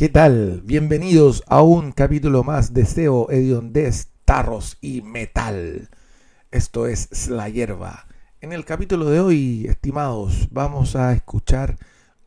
¿Qué 0.00 0.08
tal? 0.08 0.62
Bienvenidos 0.64 1.44
a 1.46 1.60
un 1.60 1.92
capítulo 1.92 2.42
más 2.42 2.72
de 2.72 2.86
SEO 2.86 3.30
Hediondez, 3.30 4.08
Tarros 4.24 4.78
y 4.80 5.02
Metal. 5.02 5.90
Esto 6.50 6.86
es 6.86 7.28
La. 7.28 7.50
En 8.40 8.54
el 8.54 8.64
capítulo 8.64 9.10
de 9.10 9.20
hoy, 9.20 9.66
estimados, 9.68 10.48
vamos 10.52 10.96
a 10.96 11.12
escuchar 11.12 11.76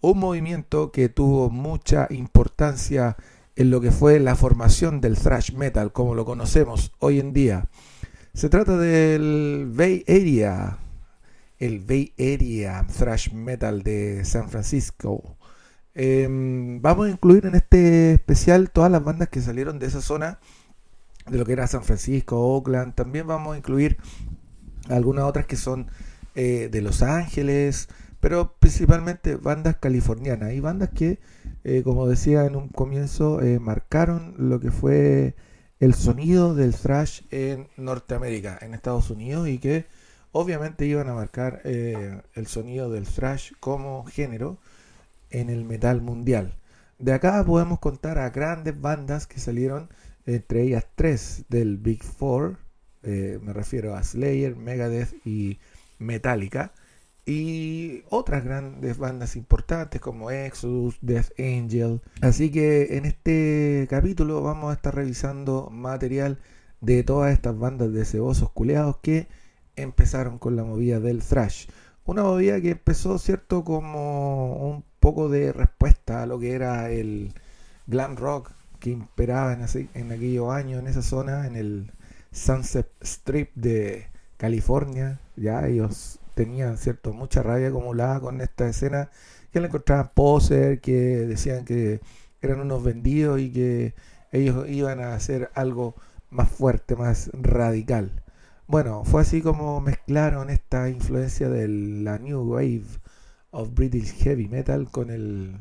un 0.01 0.20
movimiento 0.20 0.91
que 0.91 1.09
tuvo 1.09 1.49
mucha 1.49 2.05
importancia 2.12 3.17
en 3.55 3.71
lo 3.71 3.82
que 3.82 3.90
fue 3.90 4.20
la 4.20 4.36
formación 4.36 5.02
del 5.02 5.18
thrash 5.18 5.54
metal 5.54 5.92
como 5.92 6.14
lo 6.14 6.26
conocemos 6.26 6.92
hoy 7.00 7.20
en 7.20 7.34
día. 7.34 7.70
Se 8.36 8.50
trata 8.50 8.78
del 8.78 9.71
Bay 9.74 10.05
Area, 10.08 10.78
el 11.58 11.80
Bay 11.80 12.14
Area 12.20 12.86
thrash 12.86 13.32
metal 13.32 13.82
de 13.82 14.26
San 14.26 14.52
Francisco 14.52 15.38
Em, 15.96 16.82
vamos 16.82 17.07
a 17.07 17.12
incluir 17.12 17.46
en 17.46 17.55
este 17.55 18.14
especial 18.14 18.71
todas 18.71 18.91
las 18.91 19.04
bandas 19.04 19.30
que 19.30 19.41
salieron 19.41 19.77
de 19.77 19.86
esa 19.86 20.02
zona, 20.02 20.40
de 21.30 21.38
lo 21.38 21.45
que 21.45 21.54
era 21.54 21.67
San 21.67 21.84
Francisco, 21.84 22.40
Oakland. 22.40 22.95
También 22.95 23.27
vamos 23.27 23.55
a 23.55 23.58
incluir 23.58 23.98
algunas 24.90 25.26
otras 25.26 25.45
que 25.45 25.55
son 25.55 25.88
eh, 26.36 26.70
de 26.72 26.81
Los 26.81 27.03
Ángeles, 27.03 27.90
pero 28.20 28.55
principalmente 28.59 29.36
bandas 29.36 29.77
californianas. 29.77 30.50
Hay 30.50 30.59
bandas 30.59 30.90
que, 30.90 31.20
eh, 31.64 31.84
como 31.84 32.08
decía 32.08 32.45
en 32.45 32.55
un 32.55 32.70
comienzo, 32.70 33.41
eh, 33.41 33.59
marcaron 33.59 34.34
lo 34.38 34.59
que 34.59 34.72
fue 34.72 35.36
el 35.80 35.94
sonido 35.94 36.55
del 36.55 36.73
thrash 36.73 37.22
en 37.30 37.67
Norteamérica, 37.78 38.58
en 38.62 38.73
Estados 38.73 39.09
Unidos, 39.12 39.48
y 39.48 39.59
que 39.59 39.86
obviamente 40.31 40.88
iban 40.88 41.09
a 41.09 41.14
marcar 41.14 41.62
el 41.66 42.48
sonido 42.48 42.89
del 42.89 43.05
thrash 43.05 43.52
como 43.59 44.05
género 44.05 44.58
en 45.34 45.50
el 45.50 45.66
metal 45.66 46.02
mundial. 46.02 46.55
De 47.00 47.12
acá 47.12 47.44
podemos 47.44 47.80
contar 47.80 48.18
a 48.18 48.30
grandes 48.30 48.80
bandas 48.80 49.28
que 49.28 49.40
salieron, 49.40 49.90
entre 50.26 50.64
ellas 50.64 50.86
tres 50.96 51.44
del 51.50 51.78
Big 51.78 52.03
Four, 52.03 52.59
eh, 53.02 53.40
me 53.42 53.52
refiero 53.52 53.95
a 53.95 54.03
Slayer, 54.03 54.56
Megadeth 54.56 55.14
y 55.25 55.59
Metallica, 56.00 56.72
y 57.25 58.03
otras 58.09 58.44
grandes 58.44 58.98
bandas 58.98 59.36
importantes 59.36 60.00
como 60.00 60.31
Exodus, 60.31 60.98
Death 61.02 61.31
Angel. 61.40 62.02
Así 62.22 62.52
que 62.52 62.97
en 62.97 63.06
este 63.06 63.88
capítulo 63.90 64.42
vamos 64.42 64.72
a 64.72 64.75
estar 64.75 64.95
revisando 64.95 65.70
material 65.70 66.40
de 66.81 67.03
todas 67.03 67.34
estas 67.34 67.58
bandas 67.58 67.94
de 67.94 68.06
cebosos 68.06 68.52
culeados 68.52 68.97
que 69.02 69.28
empezaron 69.75 70.38
con 70.38 70.56
la 70.56 70.64
movida 70.64 71.00
del 71.00 71.23
thrash. 71.23 71.68
Una 72.06 72.23
movida 72.23 72.59
que 72.62 72.72
empezó, 72.72 73.18
¿cierto?, 73.18 73.64
como 73.64 74.56
un 74.70 74.84
poco 75.04 75.28
de 75.28 75.52
respuesta 75.52 76.23
a 76.23 76.26
lo 76.26 76.40
que 76.40 76.54
era 76.54 76.90
el 76.90 77.34
glam 77.88 78.16
rock 78.16 78.52
que 78.80 78.90
imperaba 78.90 79.52
en, 79.52 79.66
en 79.94 80.12
aquellos 80.14 80.50
años 80.50 80.80
en 80.80 80.88
esa 80.88 81.02
zona, 81.02 81.46
en 81.46 81.58
el 81.58 81.92
Sunset 82.32 82.88
Strip 83.02 83.54
de 83.54 84.08
California. 84.38 85.20
Ya 85.36 85.68
ellos 85.68 86.20
tenían 86.36 86.78
cierto 86.78 87.12
mucha 87.12 87.44
rabia 87.44 87.68
acumulada 87.68 88.22
con 88.22 88.40
esta 88.40 88.66
escena 88.70 89.09
que 89.52 89.59
la 89.59 89.68
encontraban 89.68 90.12
poser, 90.14 90.80
que 90.80 90.94
decían 90.94 91.66
que 91.66 92.00
eran 92.42 92.62
unos 92.62 92.81
vendidos 92.81 93.42
y 93.42 93.52
que 93.52 93.96
ellos 94.31 94.70
iban 94.70 95.02
a 95.02 95.16
hacer 95.16 95.50
algo 95.54 95.96
más 96.30 96.50
fuerte, 96.50 96.96
más 96.96 97.30
radical. 97.34 98.24
Bueno, 98.68 99.04
fue 99.04 99.24
así 99.24 99.42
como 99.42 99.81
mezclaron 99.81 100.50
esta 100.50 100.88
influencia 100.88 101.50
de 101.50 101.68
la 101.68 102.20
New 102.20 102.54
Wave 102.54 103.03
of 103.54 103.73
British 103.73 104.14
Heavy 104.23 104.50
Metal 104.50 104.90
con 104.92 105.09
el 105.09 105.58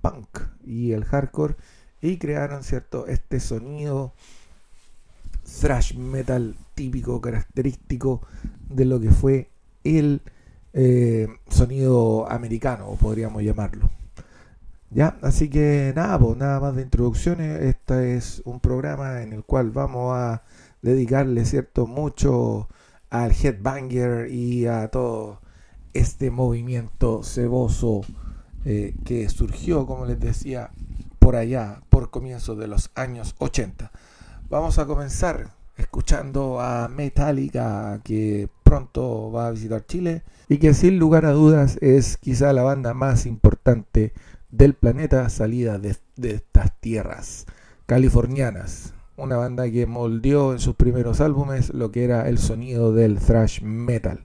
punk 0.00 0.40
y 0.64 0.92
el 0.92 1.04
hardcore 1.04 1.56
y 2.00 2.16
crearon 2.16 2.64
cierto 2.64 3.06
este 3.06 3.38
sonido 3.40 4.14
thrash 5.60 5.94
metal 5.94 6.56
típico 6.74 7.20
característico 7.20 8.22
de 8.70 8.84
lo 8.84 9.00
que 9.00 9.10
fue 9.10 9.50
el 9.84 10.22
eh, 10.72 11.28
sonido 11.48 12.30
americano 12.30 12.96
podríamos 12.98 13.42
llamarlo. 13.42 13.90
Ya 14.90 15.16
así 15.22 15.48
que 15.48 15.92
nada 15.96 16.18
pues 16.18 16.36
nada 16.36 16.60
más 16.60 16.76
de 16.76 16.82
introducciones. 16.82 17.62
Este 17.62 18.16
es 18.16 18.42
un 18.44 18.60
programa 18.60 19.22
en 19.22 19.32
el 19.32 19.44
cual 19.44 19.70
vamos 19.70 20.14
a 20.14 20.42
dedicarle 20.80 21.44
cierto 21.44 21.86
mucho 21.86 22.68
al 23.10 23.32
headbanger 23.32 24.30
y 24.30 24.66
a 24.66 24.88
todo 24.88 25.41
este 25.94 26.30
movimiento 26.30 27.22
ceboso 27.22 28.02
eh, 28.64 28.94
que 29.04 29.28
surgió, 29.28 29.86
como 29.86 30.06
les 30.06 30.20
decía, 30.20 30.70
por 31.18 31.36
allá, 31.36 31.82
por 31.88 32.10
comienzos 32.10 32.58
de 32.58 32.68
los 32.68 32.90
años 32.94 33.34
80. 33.38 33.90
Vamos 34.48 34.78
a 34.78 34.86
comenzar 34.86 35.50
escuchando 35.76 36.60
a 36.60 36.88
Metallica, 36.88 38.00
que 38.04 38.48
pronto 38.62 39.30
va 39.32 39.48
a 39.48 39.50
visitar 39.50 39.84
Chile 39.86 40.22
y 40.48 40.58
que 40.58 40.74
sin 40.74 40.98
lugar 40.98 41.26
a 41.26 41.32
dudas 41.32 41.78
es 41.80 42.16
quizá 42.16 42.52
la 42.52 42.62
banda 42.62 42.94
más 42.94 43.26
importante 43.26 44.12
del 44.50 44.74
planeta 44.74 45.28
salida 45.28 45.78
de, 45.78 45.96
de 46.16 46.34
estas 46.34 46.78
tierras 46.80 47.46
californianas. 47.86 48.92
Una 49.16 49.36
banda 49.36 49.70
que 49.70 49.86
moldeó 49.86 50.52
en 50.52 50.58
sus 50.58 50.74
primeros 50.74 51.20
álbumes 51.20 51.72
lo 51.74 51.90
que 51.90 52.04
era 52.04 52.28
el 52.28 52.38
sonido 52.38 52.92
del 52.92 53.18
thrash 53.18 53.62
metal. 53.62 54.24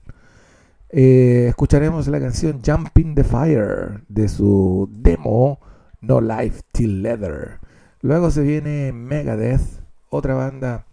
Eh, 0.90 1.48
escucharemos 1.48 2.08
la 2.08 2.18
canción 2.18 2.62
Jumping 2.64 3.14
the 3.14 3.22
Fire 3.22 4.04
de 4.08 4.26
su 4.26 4.88
demo 4.90 5.60
No 6.00 6.20
Life 6.20 6.62
Till 6.72 7.02
Leather. 7.02 7.60
Luego 8.00 8.30
se 8.30 8.42
viene 8.42 8.92
Megadeth, 8.92 9.82
otra 10.08 10.34
banda 10.34 10.86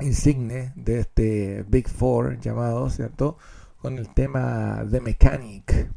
insigne 0.00 0.72
de 0.76 1.00
este 1.00 1.64
Big 1.68 1.88
Four 1.88 2.38
llamado, 2.40 2.90
¿cierto? 2.90 3.38
Con 3.78 3.96
el 3.96 4.12
tema 4.12 4.84
The 4.90 5.00
Mechanic. 5.00 5.90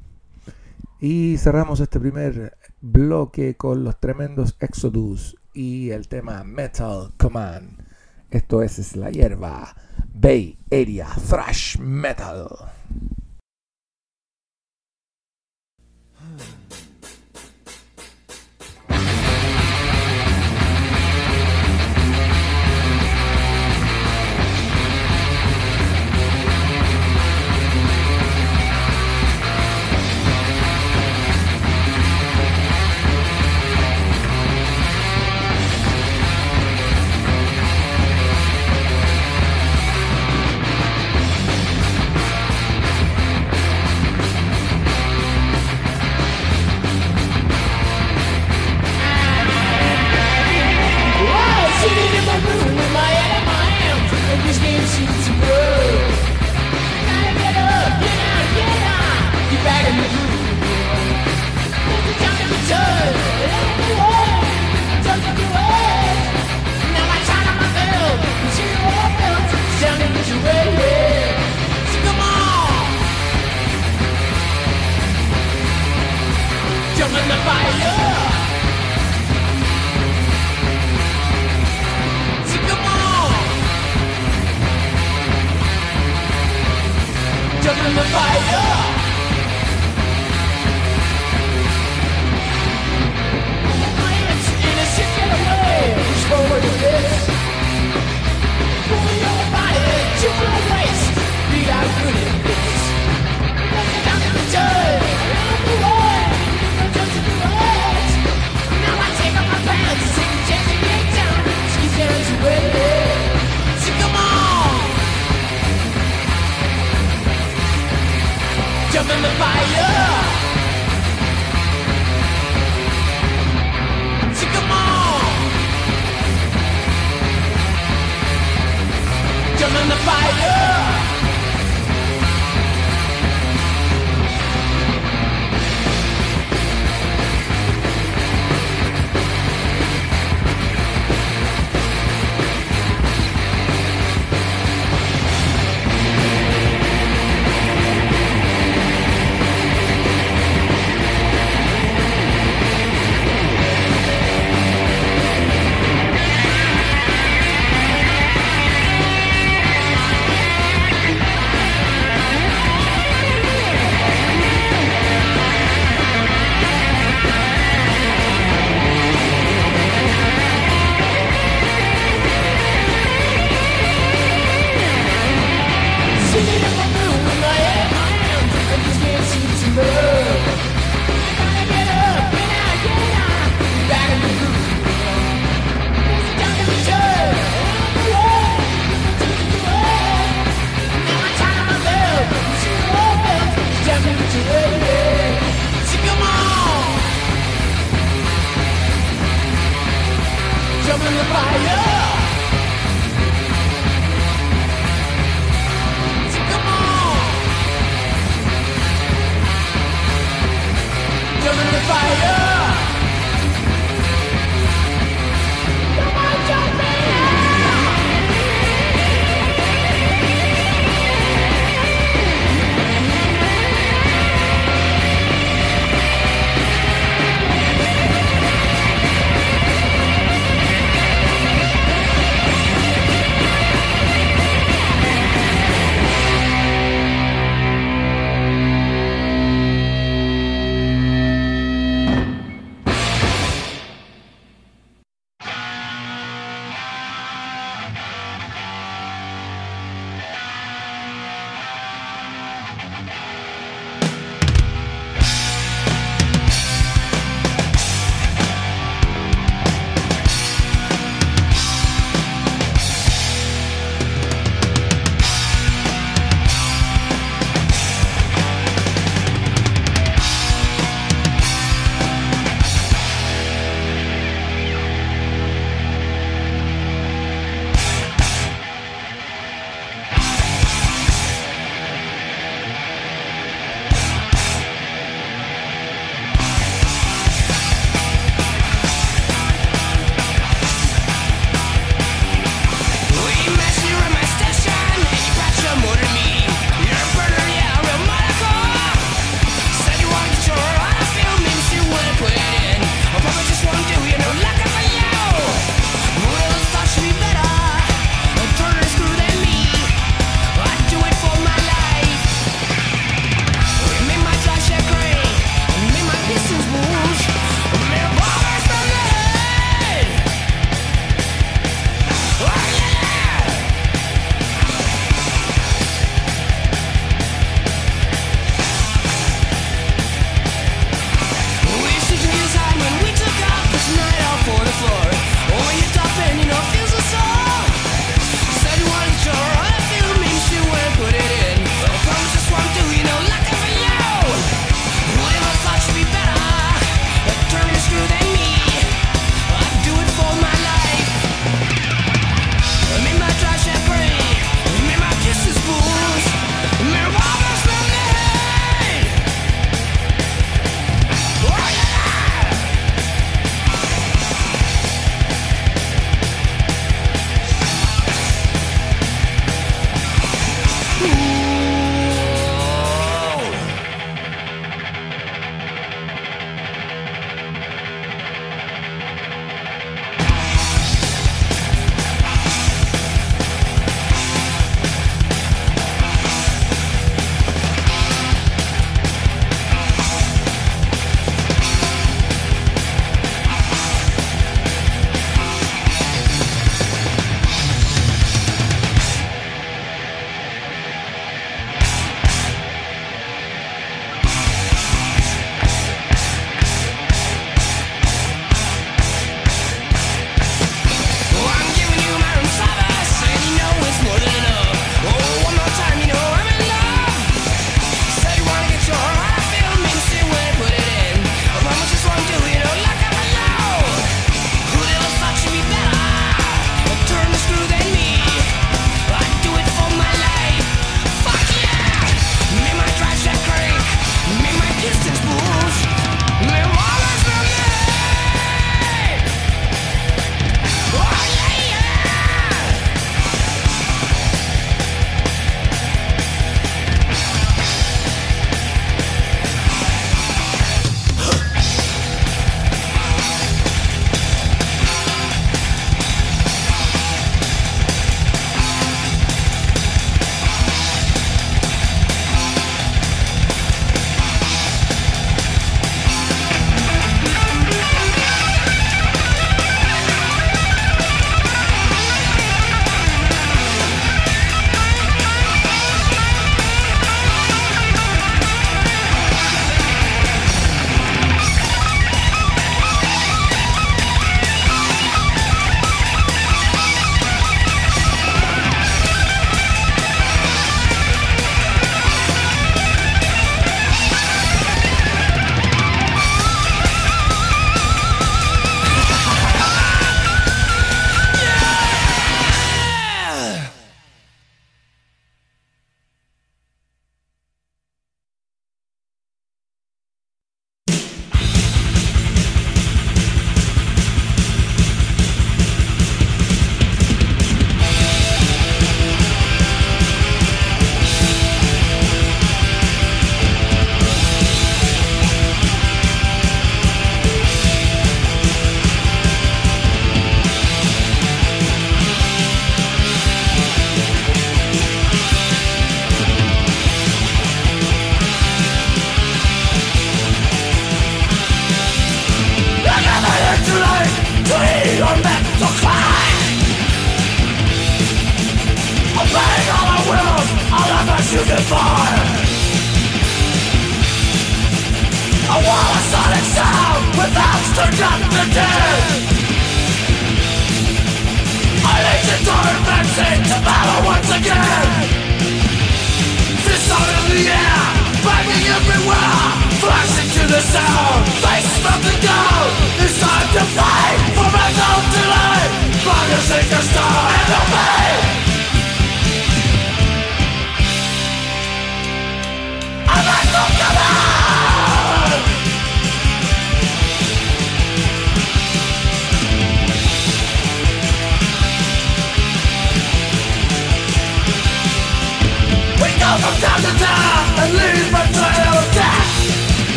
Y 1.02 1.38
cerramos 1.38 1.82
este 1.82 2.00
primer 2.00 2.58
bloque 2.80 3.56
con 3.56 3.84
los 3.84 4.00
tremendos 4.00 4.56
Exodus 4.62 5.36
y 5.54 5.90
el 5.90 6.08
tema 6.08 6.46
Metal 6.46 7.12
Command. 7.18 7.84
Esto 8.32 8.62
es 8.62 8.96
la 8.96 9.10
hierba 9.10 9.76
Bay 10.14 10.58
Area 10.72 11.08
Thrash 11.28 11.78
Metal. 11.80 12.48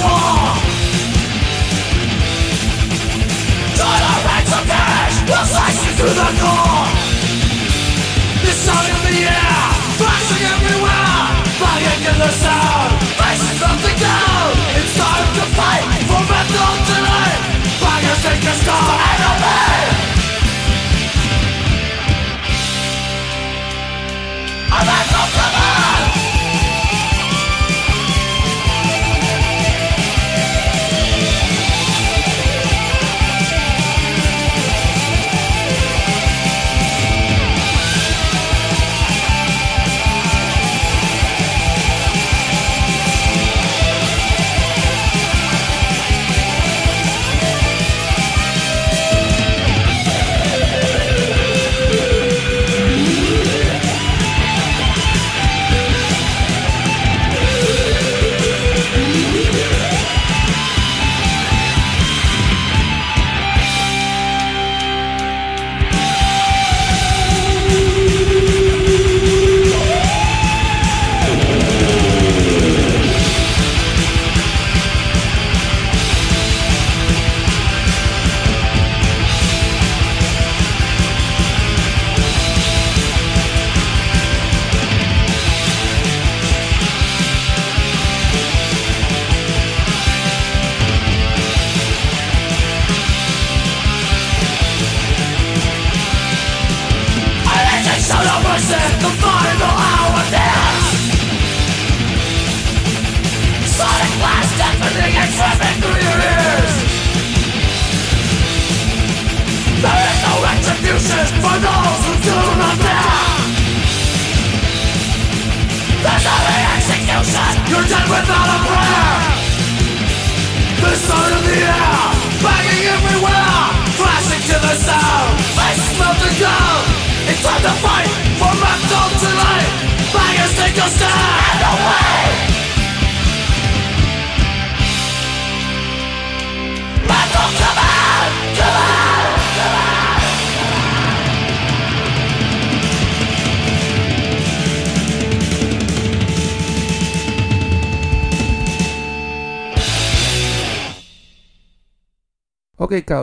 War. 0.00 0.56
Join 3.78 4.00
our 4.10 4.20
ranks 4.24 4.52
of 4.56 4.64
we'll 5.28 5.48
slice 5.52 5.80
you 5.84 5.92
the 6.20 6.30
core. 6.40 6.86
This 8.44 8.58
in 8.92 9.00
the 9.08 9.18
air, 9.28 9.64
flashing 10.00 10.44
everywhere, 10.54 11.20
the 12.24 12.30
sound, 12.44 12.90
faces 13.20 13.60
down. 14.00 14.48
It's 14.80 14.94
time 14.96 15.28
to 15.38 15.44
fight 15.58 15.88
for 16.08 16.22
mental 16.24 16.72
tonight. 16.88 17.54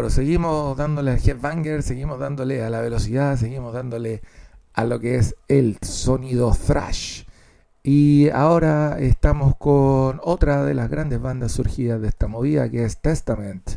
Seguimos 0.10 0.77
dándole 0.77 1.12
al 1.12 1.19
headbanger, 1.19 1.83
seguimos 1.83 2.17
dándole 2.17 2.63
a 2.63 2.69
la 2.69 2.79
velocidad, 2.79 3.36
seguimos 3.38 3.74
dándole 3.74 4.21
a 4.74 4.86
lo 4.86 5.00
que 5.01 5.15
es 5.17 5.36
el 5.50 5.77
sonido 5.81 6.55
thrash. 6.55 7.25
Y 7.83 8.29
ahora 8.29 9.00
estamos 9.00 9.55
con 9.57 10.21
otra 10.24 10.63
de 10.63 10.75
las 10.75 10.89
grandes 10.89 11.21
bandas 11.21 11.51
surgidas 11.51 12.01
de 12.01 12.07
esta 12.07 12.27
movida, 12.27 12.69
que 12.69 12.86
es 12.86 13.01
Testament, 13.01 13.71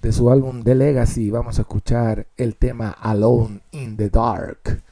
de 0.00 0.12
su 0.12 0.30
álbum 0.30 0.62
The 0.62 0.76
Legacy. 0.76 1.30
Vamos 1.30 1.58
a 1.58 1.62
escuchar 1.62 2.28
el 2.36 2.54
tema 2.54 2.90
Alone 2.90 3.60
in 3.72 3.96
the 3.96 4.10
Dark. 4.10 4.82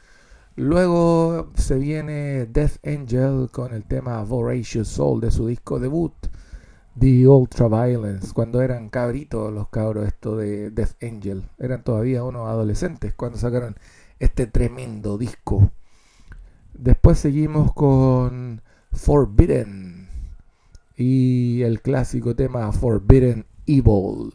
Luego 0.56 1.52
se 1.54 1.76
viene 1.76 2.46
Death 2.46 2.85
Angel 2.85 3.50
con 3.52 3.73
el 3.73 3.85
tema 3.85 4.23
Voracious 4.25 4.88
Soul 4.88 5.20
de 5.20 5.30
su 5.30 5.46
disco 5.46 5.78
debut. 5.78 6.14
The 6.99 7.29
Ultraviolence, 7.29 8.33
cuando 8.33 8.62
eran 8.62 8.88
cabritos 8.88 9.53
los 9.53 9.69
cabros 9.69 10.07
esto 10.07 10.35
de 10.35 10.71
Death 10.71 11.03
Angel, 11.03 11.43
eran 11.59 11.85
todavía 11.85 12.25
unos 12.25 12.49
adolescentes 12.49 13.12
cuando 13.12 13.37
sacaron 13.37 13.76
este 14.19 14.47
tremendo 14.47 15.19
disco. 15.19 15.71
Después 16.73 17.19
seguimos 17.19 17.75
con 17.75 18.62
Forbidden 18.93 20.09
y 20.97 21.61
el 21.62 21.83
clásico 21.83 22.35
tema 22.35 22.73
Forbidden 22.73 23.45
Evil. 23.67 24.33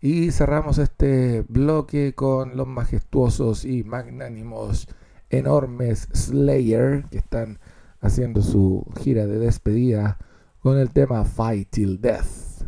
Y 0.00 0.30
cerramos 0.30 0.78
este 0.78 1.44
bloque 1.48 2.14
con 2.14 2.56
los 2.56 2.68
majestuosos 2.68 3.64
y 3.64 3.82
magnánimos 3.82 4.86
enormes 5.30 6.08
Slayer 6.14 7.06
que 7.10 7.18
están 7.18 7.58
haciendo 8.00 8.40
su 8.40 8.86
gira 9.00 9.26
de 9.26 9.40
despedida 9.40 10.18
con 10.62 10.78
el 10.78 10.90
tema 10.90 11.24
Fight 11.24 11.68
Till 11.70 12.00
Death. 12.00 12.62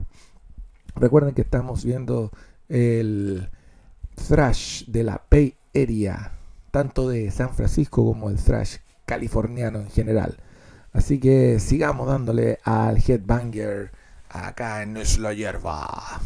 Recuerden 0.97 1.33
que 1.33 1.43
estamos 1.43 1.85
viendo 1.85 2.33
el 2.69 3.49
thrash 4.15 4.85
de 4.87 5.05
la 5.05 5.23
Bay 5.31 5.57
Area, 5.75 6.33
tanto 6.73 7.09
de 7.09 7.31
San 7.31 7.55
Francisco 7.55 8.05
como 8.05 8.31
el 8.31 8.37
thrash 8.37 8.79
californiano 9.07 9.79
en 9.79 9.91
general. 9.91 10.37
Así 10.93 11.21
que 11.21 11.61
sigamos 11.61 12.09
dándole 12.09 12.59
al 12.65 12.99
headbanger 12.99 13.93
acá 14.29 14.83
en 14.83 14.99
la 15.21 15.33
hierba. 15.33 16.21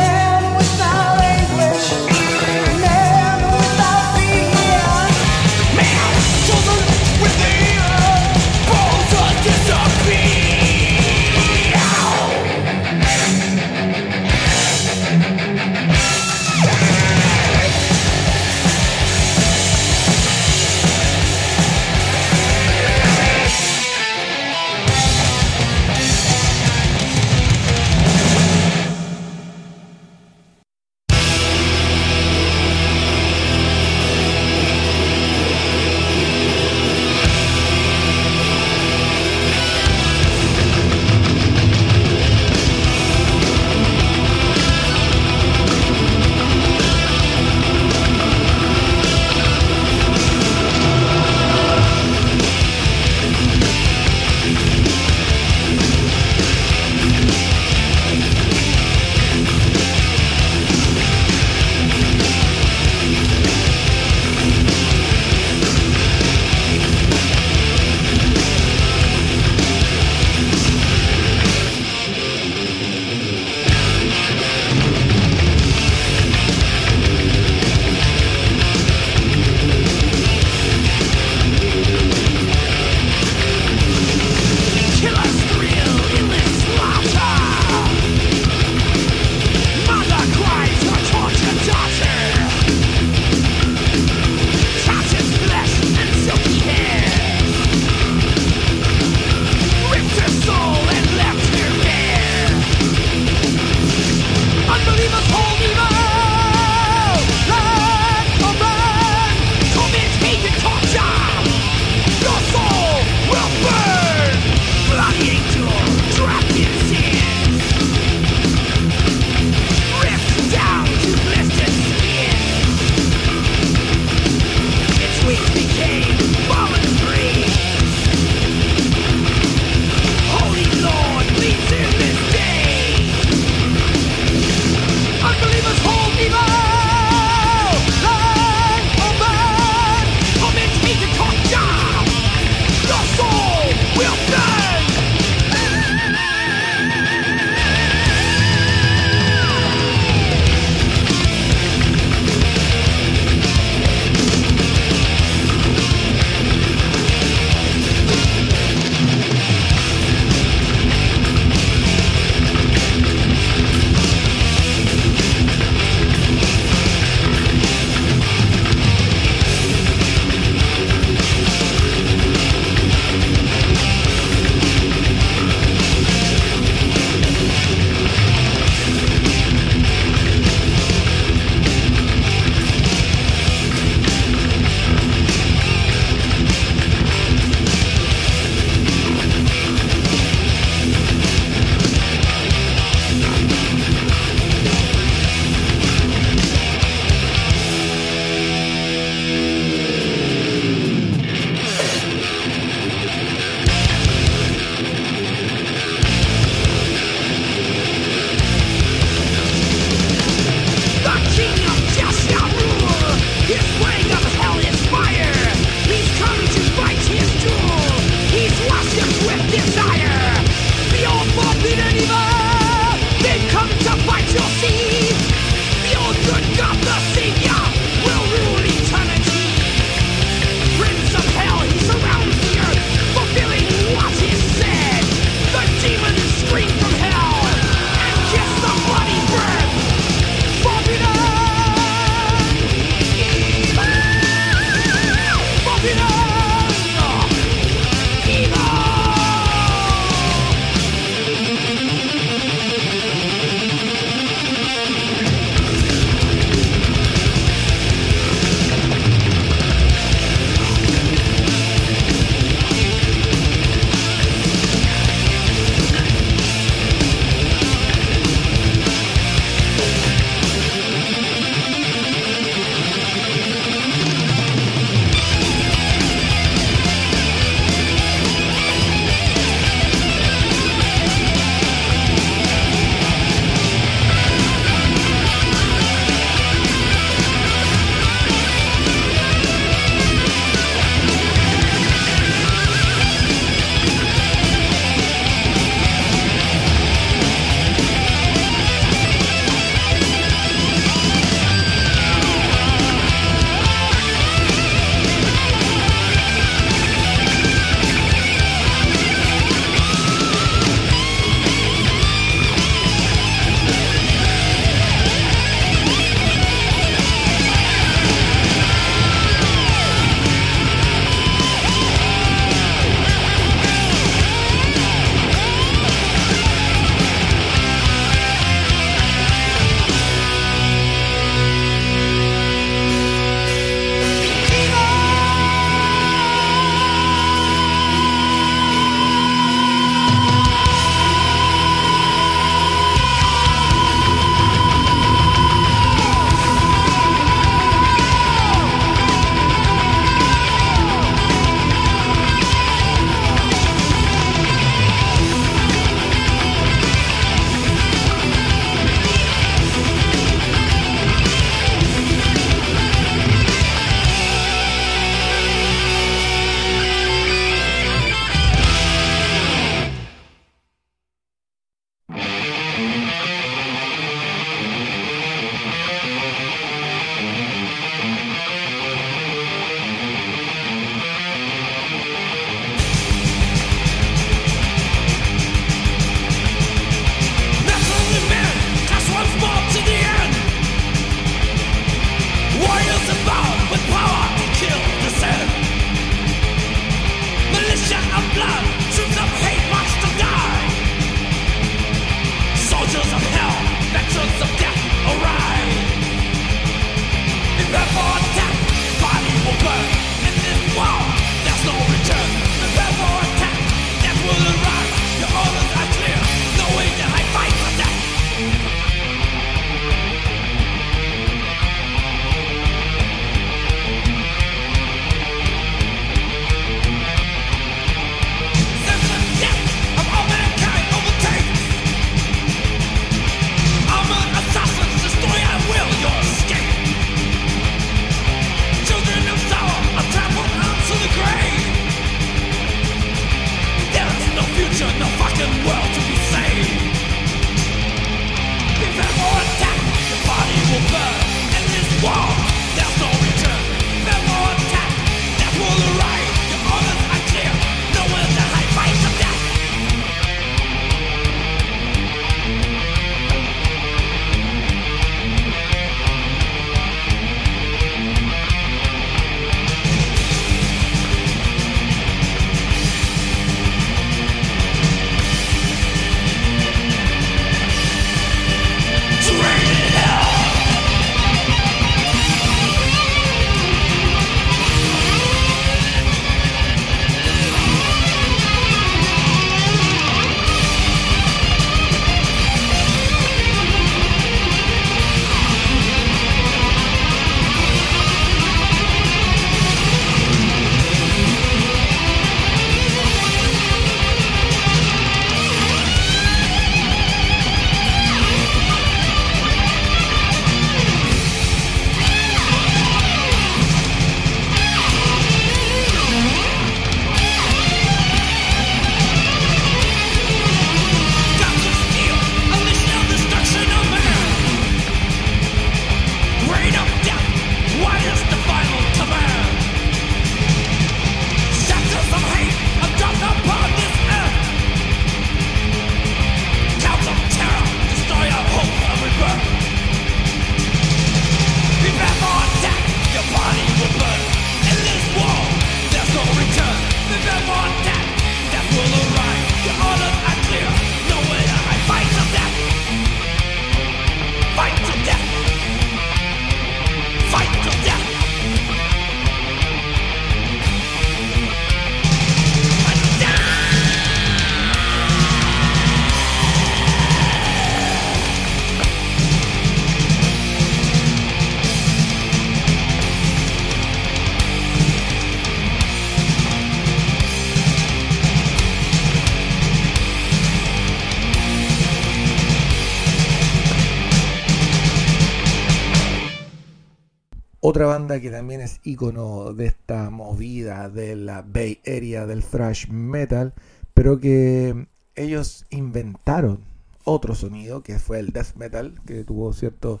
Que 588.06 588.30
también 588.30 588.60
es 588.60 588.80
icono 588.84 589.52
de 589.52 589.66
esta 589.66 590.10
movida 590.10 590.88
de 590.88 591.16
la 591.16 591.42
Bay 591.42 591.80
Area 591.86 592.26
del 592.26 592.44
thrash 592.44 592.88
metal, 592.88 593.52
pero 593.94 594.18
que 594.20 594.86
ellos 595.14 595.66
inventaron 595.70 596.60
otro 597.04 597.34
sonido 597.34 597.82
que 597.82 597.98
fue 597.98 598.18
el 598.18 598.32
death 598.32 598.54
metal, 598.56 599.00
que 599.06 599.24
tuvo 599.24 599.52
cierto 599.52 600.00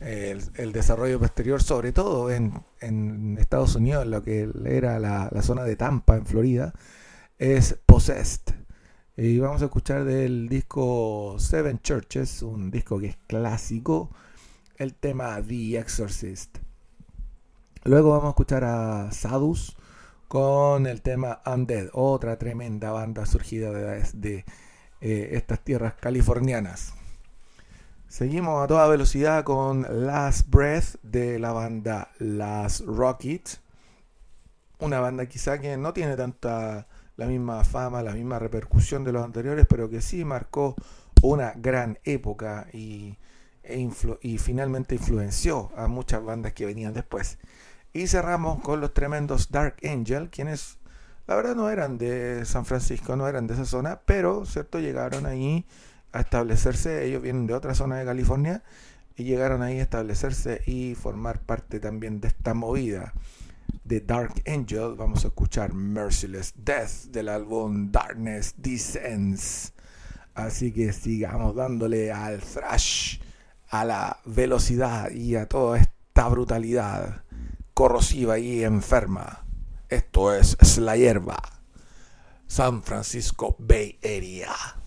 eh, 0.00 0.38
el, 0.54 0.72
desarrollo 0.72 1.18
posterior, 1.18 1.62
sobre 1.62 1.92
todo 1.92 2.30
en, 2.30 2.64
Estados 3.38 3.76
Unidos, 3.76 4.06
lo 4.06 4.22
que 4.22 4.50
era 4.64 4.98
la, 4.98 5.28
la, 5.30 5.42
zona 5.42 5.64
de 5.64 5.76
Tampa, 5.76 6.16
en 6.16 6.26
Florida, 6.26 6.72
es 7.38 7.78
Possessed. 7.86 8.54
Y 9.16 9.38
vamos 9.38 9.62
a 9.62 9.66
escuchar 9.66 10.04
del 10.04 10.48
disco 10.48 11.36
Seven 11.38 11.80
Churches, 11.80 12.42
un 12.42 12.70
disco 12.70 12.98
que 12.98 13.08
es 13.08 13.18
clásico, 13.26 14.10
el 14.76 14.94
tema 14.94 15.40
The 15.42 15.78
Exorcist. 15.78 16.58
Luego 17.84 18.10
vamos 18.10 18.26
a 18.26 18.28
escuchar 18.28 18.62
a 18.62 19.10
Sadus 19.10 19.76
con 20.28 20.86
el 20.86 21.02
tema 21.02 21.40
Undead, 21.44 21.88
otra 21.92 22.38
tremenda 22.38 22.92
banda 22.92 23.26
surgida 23.26 23.72
de, 23.72 24.44
eh, 25.00 25.30
estas 25.32 25.58
tierras 25.64 25.94
californianas. 25.94 26.94
Seguimos 28.06 28.62
a 28.62 28.68
toda 28.68 28.86
velocidad 28.86 29.42
con 29.42 30.06
Last 30.06 30.48
Breath 30.48 31.02
de 31.02 31.40
la 31.40 31.50
banda 31.50 32.12
Last 32.20 32.82
Rocket. 32.86 33.58
Una 34.78 35.00
banda 35.00 35.26
quizá 35.26 35.60
que 35.60 35.76
no 35.76 35.92
tiene 35.92 36.14
tanta 36.14 36.86
la 37.16 37.26
misma 37.26 37.64
fama, 37.64 38.00
la 38.04 38.12
misma 38.12 38.38
repercusión 38.38 39.02
de 39.02 39.10
los 39.10 39.24
anteriores, 39.24 39.66
pero 39.68 39.90
que 39.90 40.02
sí 40.02 40.24
marcó 40.24 40.76
una 41.20 41.52
gran 41.56 41.98
época 42.04 42.68
y, 42.72 43.18
e 43.64 43.90
y 44.20 44.38
finalmente 44.38 44.94
influenció 44.94 45.72
a 45.76 45.88
muchas 45.88 46.24
bandas 46.24 46.52
que 46.52 46.64
venían 46.64 46.94
después. 46.94 47.38
Y 47.92 48.06
cerramos 48.06 48.60
con 48.62 48.80
los 48.80 48.94
tremendos 48.94 49.50
Dark 49.50 49.76
Angel, 49.84 50.30
quienes 50.30 50.78
la 51.26 51.36
verdad 51.36 51.54
no 51.54 51.70
eran 51.70 51.98
de 51.98 52.44
San 52.44 52.64
Francisco, 52.64 53.16
no 53.16 53.28
eran 53.28 53.46
de 53.46 53.54
esa 53.54 53.64
zona, 53.64 54.00
pero 54.06 54.46
cierto 54.46 54.80
llegaron 54.80 55.26
ahí 55.26 55.66
a 56.12 56.20
establecerse, 56.20 57.04
ellos 57.06 57.22
vienen 57.22 57.46
de 57.46 57.54
otra 57.54 57.74
zona 57.74 57.96
de 57.96 58.04
California 58.04 58.62
y 59.16 59.24
llegaron 59.24 59.62
ahí 59.62 59.78
a 59.78 59.82
establecerse 59.82 60.62
y 60.66 60.94
formar 60.94 61.40
parte 61.40 61.80
también 61.80 62.20
de 62.20 62.28
esta 62.28 62.54
movida 62.54 63.12
de 63.84 64.00
Dark 64.00 64.42
Angel. 64.46 64.94
Vamos 64.96 65.24
a 65.24 65.28
escuchar 65.28 65.74
Merciless 65.74 66.54
Death 66.56 67.10
del 67.10 67.28
álbum 67.28 67.90
Darkness 67.92 68.54
Descends. 68.56 69.72
Así 70.34 70.72
que 70.72 70.92
sigamos 70.92 71.54
dándole 71.54 72.10
al 72.10 72.40
thrash, 72.40 73.20
a 73.68 73.84
la 73.84 74.18
velocidad 74.24 75.10
y 75.10 75.36
a 75.36 75.46
toda 75.46 75.78
esta 75.78 76.28
brutalidad 76.28 77.22
corrosiva 77.74 78.38
y 78.38 78.64
enferma. 78.64 79.44
Esto 79.88 80.34
es 80.34 80.78
la 80.78 80.96
hierba. 80.96 81.38
San 82.46 82.82
Francisco 82.82 83.56
Bay 83.58 83.98
Area. 84.04 84.81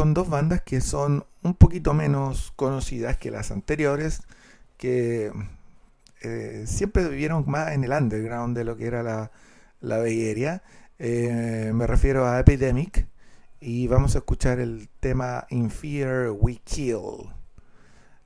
Con 0.00 0.14
dos 0.14 0.30
bandas 0.30 0.62
que 0.62 0.80
son 0.80 1.26
un 1.42 1.52
poquito 1.52 1.92
menos 1.92 2.54
conocidas 2.56 3.18
que 3.18 3.30
las 3.30 3.50
anteriores, 3.50 4.22
que 4.78 5.30
eh, 6.22 6.64
siempre 6.66 7.06
vivieron 7.06 7.44
más 7.46 7.72
en 7.72 7.84
el 7.84 7.92
underground 7.92 8.56
de 8.56 8.64
lo 8.64 8.78
que 8.78 8.86
era 8.86 9.02
la, 9.02 9.30
la 9.82 9.98
Bay 9.98 10.42
eh, 10.98 11.72
me 11.74 11.86
refiero 11.86 12.26
a 12.26 12.40
Epidemic 12.40 13.08
y 13.60 13.88
vamos 13.88 14.14
a 14.14 14.20
escuchar 14.20 14.58
el 14.58 14.88
tema 15.00 15.46
In 15.50 15.70
Fear 15.70 16.30
We 16.30 16.62
Kill. 16.64 17.34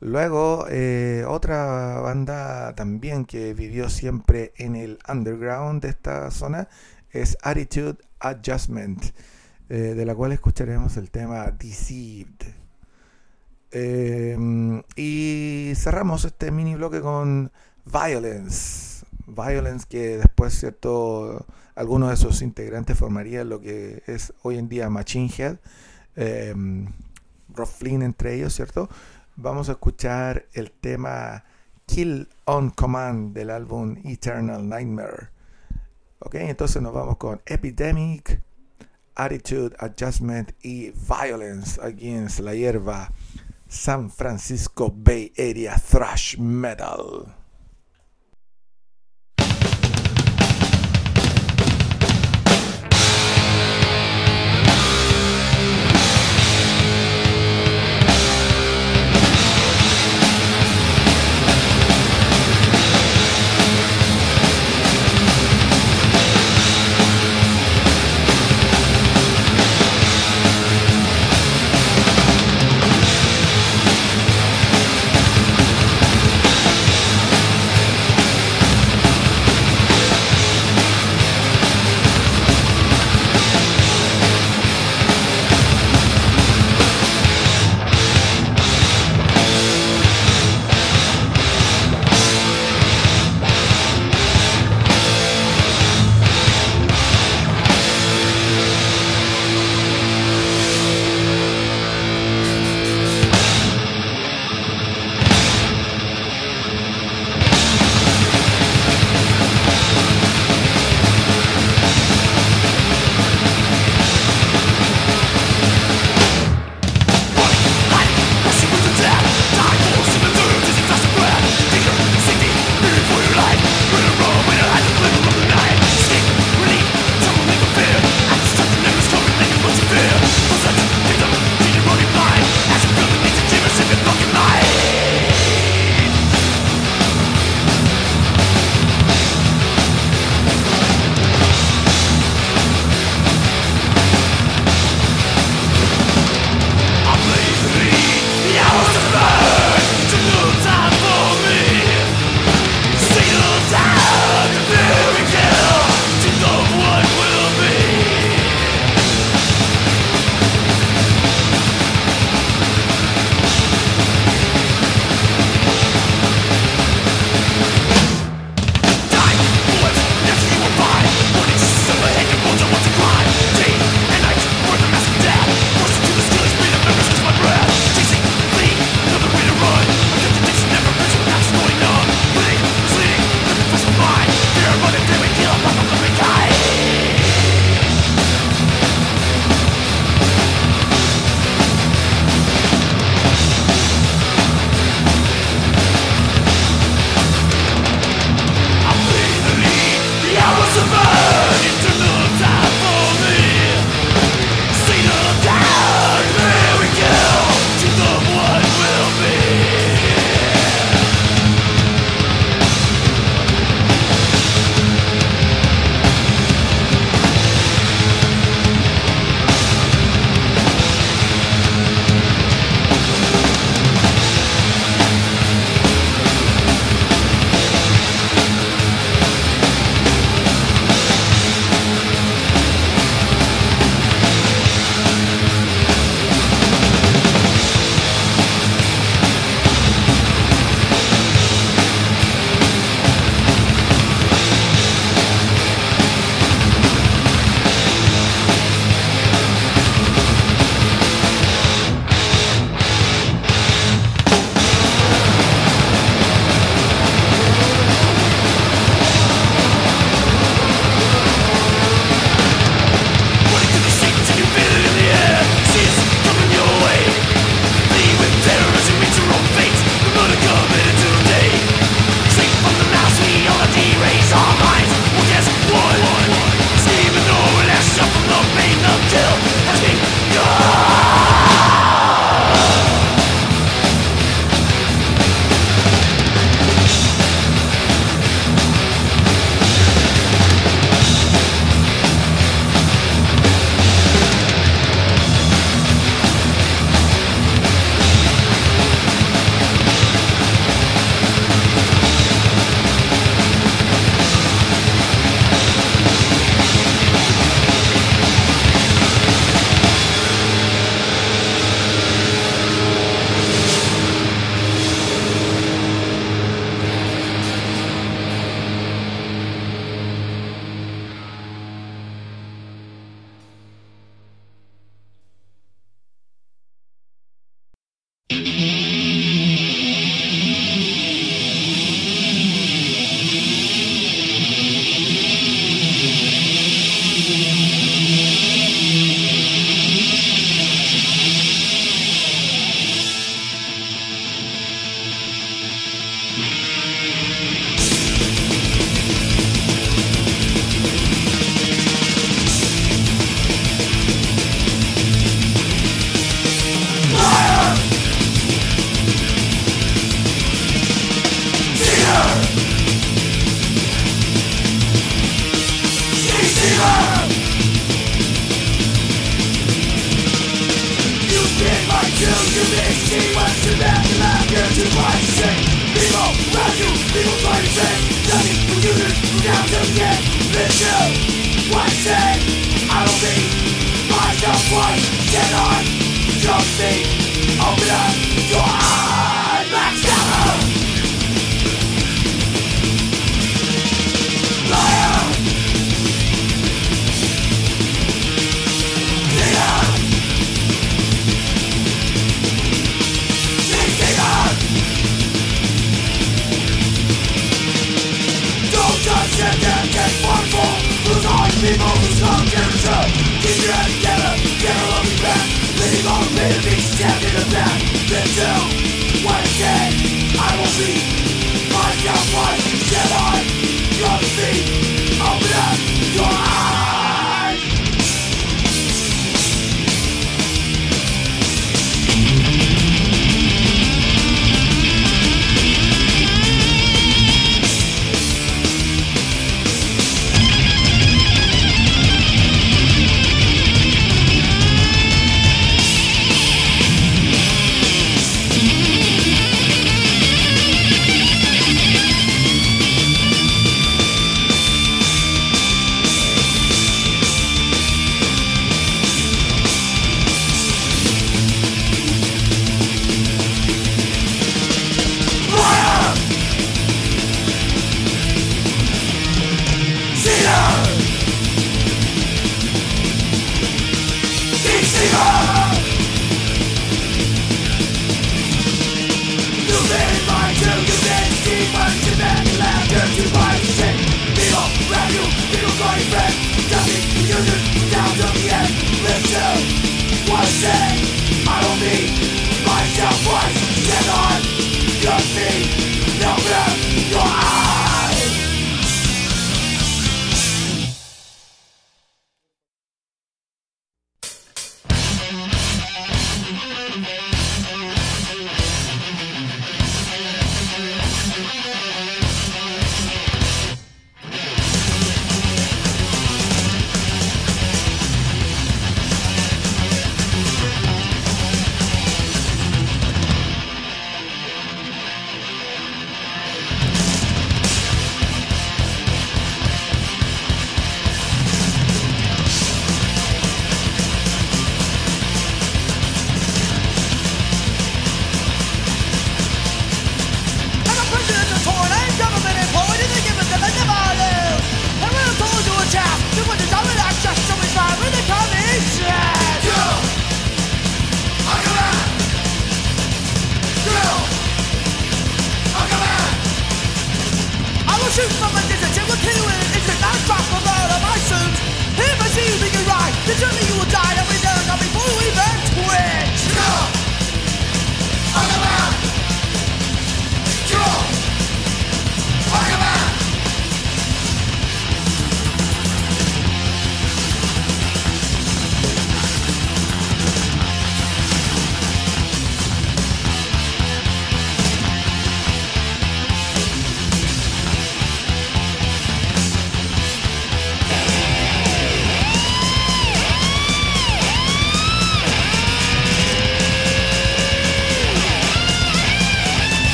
Luego, 0.00 0.66
eh, 0.68 1.24
otra 1.26 2.00
banda 2.00 2.74
también 2.74 3.24
que 3.24 3.54
vivió 3.54 3.88
siempre 3.88 4.52
en 4.58 4.76
el 4.76 4.98
underground 5.08 5.80
de 5.80 5.88
esta 5.88 6.30
zona 6.30 6.68
es 7.12 7.38
Attitude 7.40 7.96
Adjustment. 8.20 9.14
Eh, 9.72 9.94
de 9.94 10.04
la 10.04 10.14
cual 10.14 10.32
escucharemos 10.32 10.98
el 10.98 11.10
tema 11.10 11.50
Deceived. 11.50 12.44
Em, 13.70 14.82
y 14.96 15.72
cerramos 15.76 16.26
este 16.26 16.50
mini 16.50 16.74
bloque 16.74 17.00
con 17.00 17.50
Violence. 17.86 19.06
Violence 19.26 19.86
que 19.88 20.18
después, 20.18 20.52
¿cierto? 20.60 21.46
Algunos 21.74 22.10
de 22.10 22.16
sus 22.18 22.42
integrantes 22.42 22.98
formarían 22.98 23.48
lo 23.48 23.62
que 23.62 24.02
es 24.06 24.34
hoy 24.42 24.58
en 24.58 24.68
día 24.68 24.90
Machine 24.90 25.30
Head. 25.34 25.56
Eh, 26.16 26.54
entre 27.82 28.34
ellos, 28.34 28.54
¿cierto? 28.54 28.90
Vamos 29.36 29.70
a 29.70 29.72
escuchar 29.72 30.44
el 30.52 30.70
tema 30.70 31.44
Kill 31.86 32.28
on 32.44 32.68
Command 32.68 33.32
del 33.32 33.48
álbum 33.48 33.96
Eternal 34.04 34.68
Nightmare. 34.68 35.30
Ok, 36.18 36.34
entonces 36.34 36.82
nos 36.82 36.92
vamos 36.92 37.16
con 37.16 37.40
Epidemic. 37.46 38.51
Attitude 39.14 39.74
Adjustment 39.78 40.52
y 40.62 40.90
Violence 40.90 41.80
Against 41.80 42.40
la 42.40 42.52
Hierba 42.52 43.12
San 43.68 44.10
Francisco 44.10 44.90
Bay 44.90 45.32
Area 45.38 45.76
Thrash 45.78 46.36
Metal. 46.38 47.41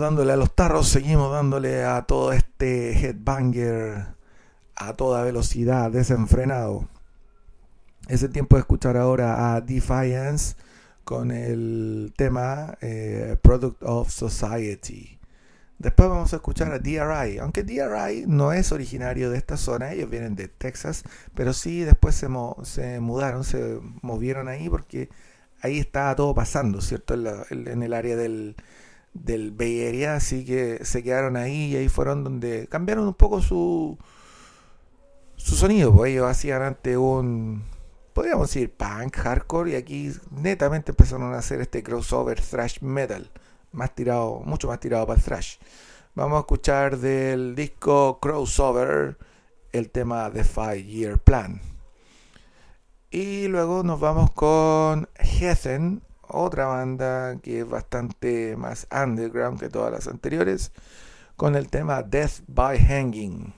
Dándole 0.00 0.32
a 0.32 0.36
los 0.36 0.54
tarros, 0.54 0.88
seguimos 0.88 1.30
dándole 1.30 1.84
a 1.84 2.02
todo 2.02 2.32
este 2.32 2.92
headbanger 2.92 4.06
a 4.74 4.94
toda 4.94 5.22
velocidad, 5.22 5.90
desenfrenado. 5.90 6.88
Es 8.08 8.22
el 8.22 8.30
tiempo 8.30 8.56
de 8.56 8.60
escuchar 8.60 8.96
ahora 8.96 9.54
a 9.54 9.60
Defiance 9.60 10.56
con 11.04 11.30
el 11.30 12.14
tema 12.16 12.78
eh, 12.80 13.36
Product 13.42 13.82
of 13.82 14.10
Society. 14.10 15.18
Después 15.78 16.08
vamos 16.08 16.32
a 16.32 16.36
escuchar 16.36 16.72
a 16.72 16.78
DRI, 16.78 17.38
aunque 17.38 17.62
DRI 17.62 18.24
no 18.26 18.54
es 18.54 18.72
originario 18.72 19.30
de 19.30 19.36
esta 19.36 19.58
zona, 19.58 19.92
ellos 19.92 20.08
vienen 20.08 20.34
de 20.34 20.48
Texas, 20.48 21.04
pero 21.34 21.52
sí 21.52 21.80
después 21.80 22.14
se, 22.14 22.28
se 22.62 23.00
mudaron, 23.00 23.44
se 23.44 23.80
movieron 24.00 24.48
ahí 24.48 24.70
porque 24.70 25.10
ahí 25.60 25.78
estaba 25.78 26.16
todo 26.16 26.34
pasando, 26.34 26.80
¿cierto? 26.80 27.14
En, 27.50 27.82
el 27.82 27.92
área 27.92 28.16
del, 28.16 28.56
del 29.12 29.50
Bay 29.50 29.86
Area, 29.86 30.14
así 30.14 30.44
que 30.44 30.84
se 30.84 31.02
quedaron 31.02 31.36
ahí 31.36 31.72
y 31.72 31.76
ahí 31.76 31.88
fueron 31.88 32.24
donde 32.24 32.66
cambiaron 32.68 33.06
un 33.06 33.14
poco 33.14 33.42
su, 33.42 33.98
su 35.36 35.56
sonido, 35.56 35.94
pues 35.94 36.12
ellos 36.12 36.26
hacían 36.28 36.62
antes 36.62 36.96
un, 36.96 37.64
podríamos 38.12 38.48
decir, 38.48 38.72
punk, 38.72 39.16
hardcore, 39.16 39.72
y 39.72 39.74
aquí 39.74 40.12
netamente 40.30 40.92
empezaron 40.92 41.34
a 41.34 41.38
hacer 41.38 41.60
este 41.60 41.82
crossover 41.82 42.40
thrash 42.40 42.80
metal 42.80 43.30
más 43.72 43.94
tirado, 43.94 44.40
mucho 44.44 44.68
más 44.68 44.80
tirado 44.80 45.06
para 45.06 45.18
el 45.18 45.24
thrash. 45.24 45.56
Vamos 46.14 46.36
a 46.36 46.40
escuchar 46.40 46.98
del 46.98 47.54
disco 47.54 48.18
Crossover 48.20 49.16
el 49.72 49.90
tema 49.90 50.30
The 50.32 50.44
Five 50.44 50.84
Year 50.84 51.18
Plan. 51.18 51.60
Y 53.10 53.48
luego 53.48 53.82
nos 53.82 54.00
vamos 54.00 54.32
con 54.32 55.08
Heathen, 55.18 56.02
otra 56.32 56.66
banda 56.66 57.36
que 57.42 57.60
es 57.60 57.68
bastante 57.68 58.56
más 58.56 58.86
underground 58.90 59.60
que 59.60 59.68
todas 59.68 59.92
las 59.92 60.08
anteriores, 60.08 60.72
con 61.36 61.56
el 61.56 61.68
tema 61.68 62.02
Death 62.02 62.42
by 62.46 62.78
Hanging. 62.78 63.54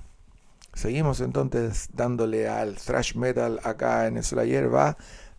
Seguimos 0.75 1.21
entonces 1.21 1.89
dándole 1.93 2.49
al 2.49 2.77
thrash 2.77 3.15
metal 3.15 3.61
acá 3.65 4.07
en 4.07 4.21
la 4.33 4.45
hierba 4.45 4.97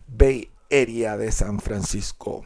Bay 0.07 0.51
Area 0.69 1.17
de 1.17 1.31
San 1.31 1.59
Francisco. 1.59 2.45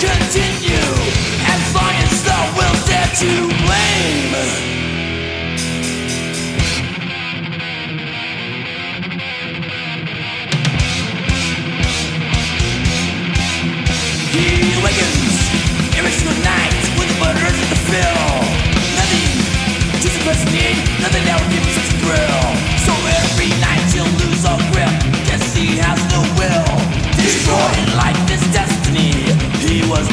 can 0.00 0.43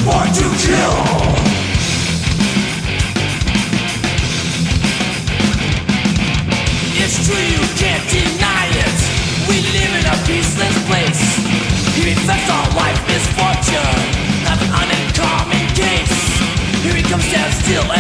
born 0.06 0.28
to 0.34 0.48
kill. 0.58 0.98
It's 7.02 7.18
true, 7.26 7.38
you 7.38 7.62
can't 7.78 8.06
deny 8.10 8.66
it. 8.72 8.98
We 9.50 9.62
live 9.78 9.94
in 10.00 10.06
a 10.06 10.18
peaceless 10.26 10.78
place. 10.88 11.22
He 11.96 12.14
life 12.76 13.02
misfortune, 13.08 14.02
not 14.46 14.62
an 14.62 14.72
uncommon 14.82 15.66
case. 15.76 16.18
Here 16.84 16.96
he 16.96 17.04
comes 17.04 17.32
down 17.32 17.52
still 17.52 17.92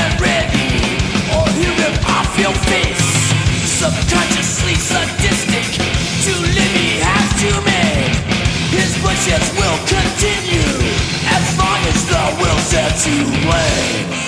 to 13.03 13.10
blame. 13.10 14.20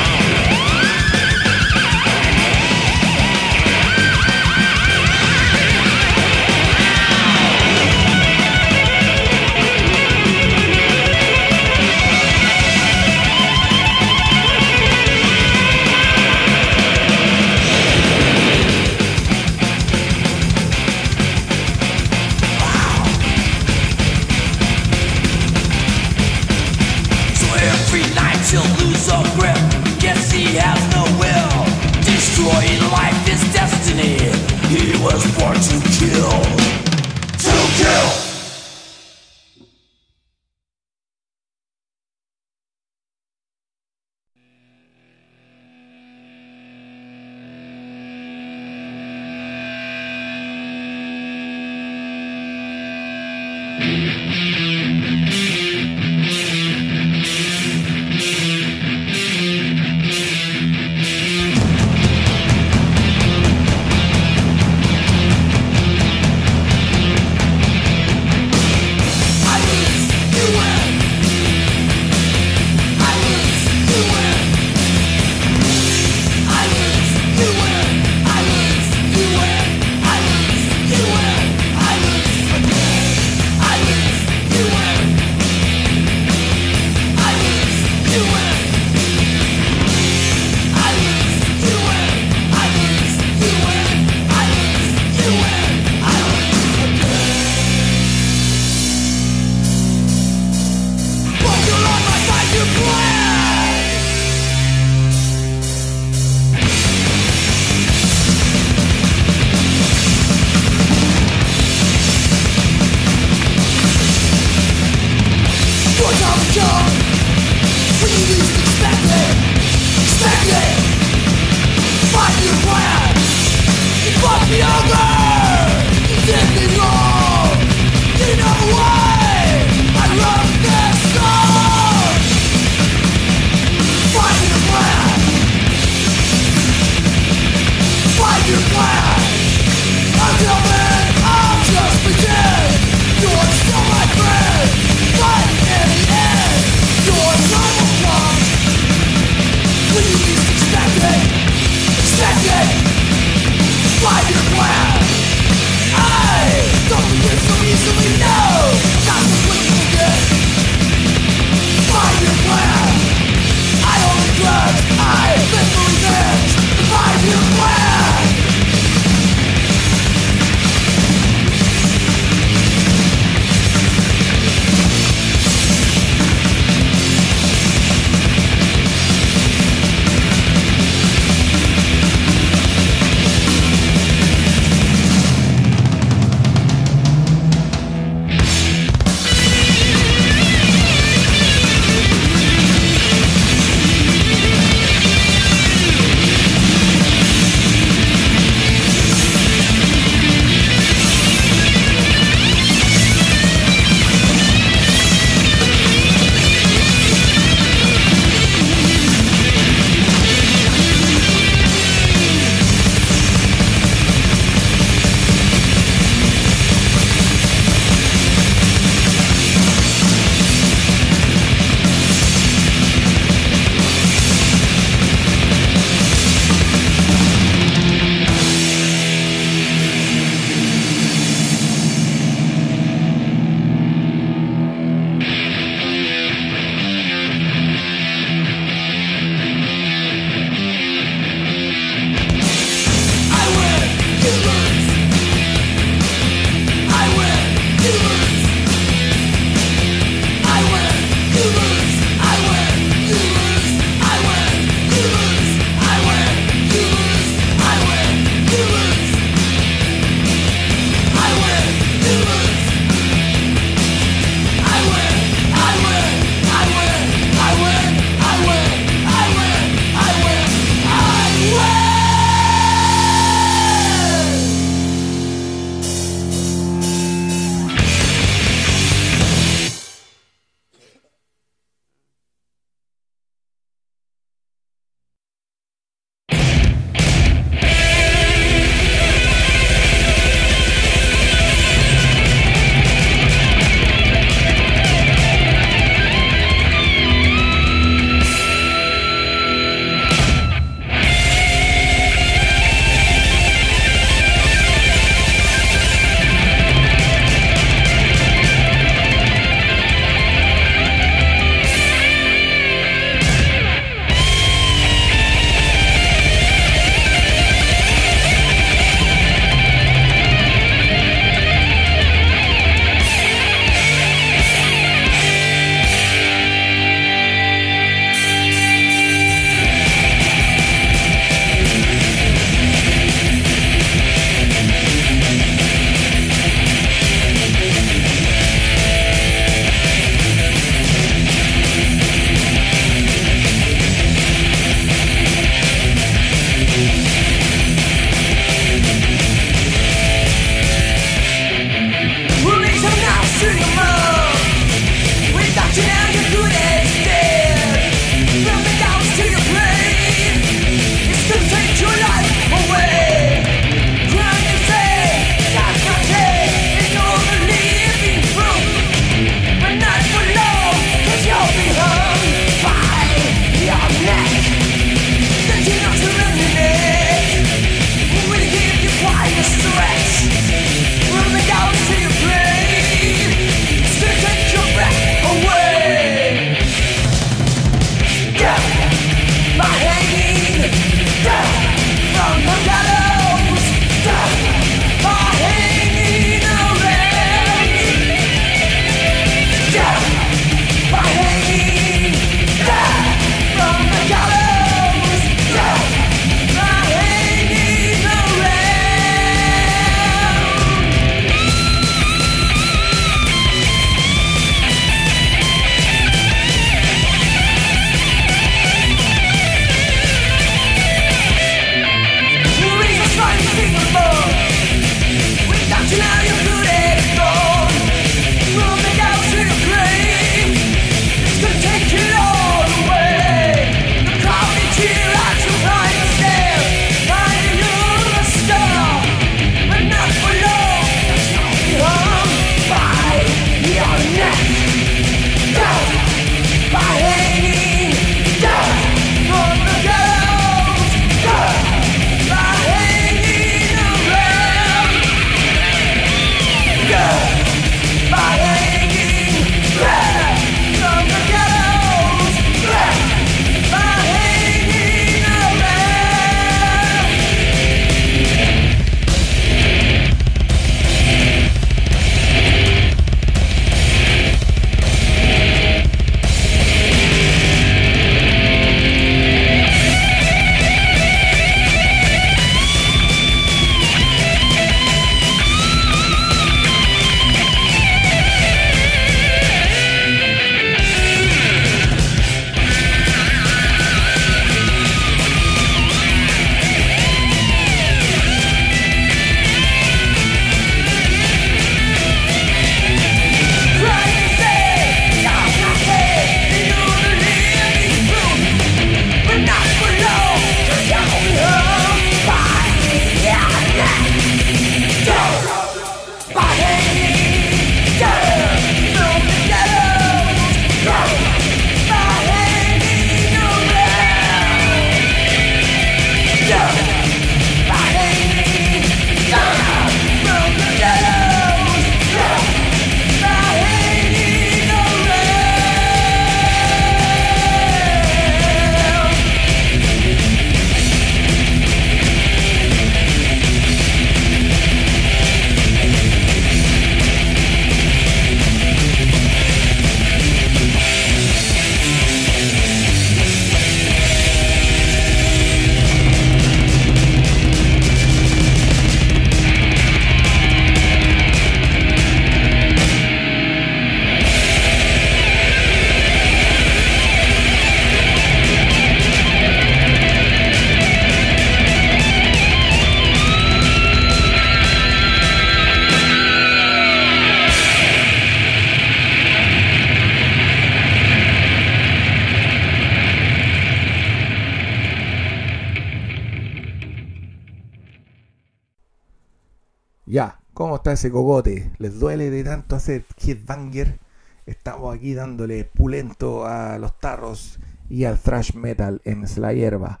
Ese 590.98 591.12
cogote? 591.12 591.70
¿Les 591.78 592.00
duele 592.00 592.28
de 592.28 592.42
tanto 592.42 592.74
hacer 592.74 593.04
headbanger? 593.24 594.00
Estamos 594.46 594.92
aquí 594.92 595.14
dándole 595.14 595.64
pulento 595.64 596.44
a 596.44 596.76
los 596.78 596.98
tarros 596.98 597.60
y 597.88 598.02
al 598.02 598.18
thrash 598.18 598.54
metal 598.54 599.00
en 599.04 599.24
la 599.36 599.52
hierba. 599.52 600.00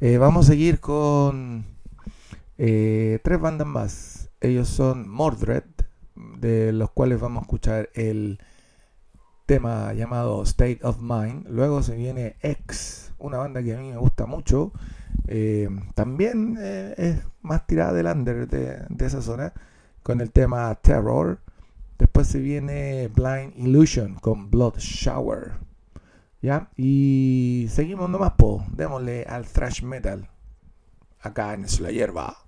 Eh, 0.00 0.16
vamos 0.16 0.46
a 0.46 0.52
seguir 0.52 0.80
con 0.80 1.66
eh, 2.56 3.18
tres 3.22 3.38
bandas 3.38 3.66
más. 3.66 4.30
Ellos 4.40 4.68
son 4.68 5.10
Mordred, 5.10 5.64
de 6.38 6.72
los 6.72 6.90
cuales 6.90 7.20
vamos 7.20 7.42
a 7.42 7.44
escuchar 7.44 7.90
el 7.92 8.40
tema 9.44 9.92
llamado 9.92 10.42
State 10.44 10.80
of 10.84 11.02
Mind. 11.02 11.48
Luego 11.50 11.82
se 11.82 11.96
viene 11.96 12.36
X, 12.40 13.12
una 13.18 13.36
banda 13.36 13.62
que 13.62 13.74
a 13.74 13.78
mí 13.78 13.90
me 13.90 13.98
gusta 13.98 14.24
mucho. 14.24 14.72
Eh, 15.28 15.68
también 15.94 16.56
es 16.96 17.18
más 17.42 17.66
tirada 17.66 17.92
del 17.92 18.06
under 18.06 18.48
de, 18.48 18.86
de 18.88 19.06
esa 19.06 19.20
zona 19.20 19.52
con 20.02 20.20
el 20.20 20.30
tema 20.30 20.74
Terror. 20.76 21.40
Después 21.98 22.26
se 22.26 22.38
viene 22.38 23.08
Blind 23.08 23.52
Illusion 23.56 24.14
con 24.14 24.50
Blood 24.50 24.78
Shower. 24.78 25.52
¿Ya? 26.42 26.70
Y 26.76 27.66
seguimos 27.70 28.08
nomás, 28.08 28.32
po. 28.32 28.64
Démosle 28.72 29.24
al 29.24 29.46
thrash 29.46 29.82
metal. 29.82 30.28
Acá 31.20 31.52
en 31.52 31.66
la 31.80 31.90
hierba. 31.90 32.38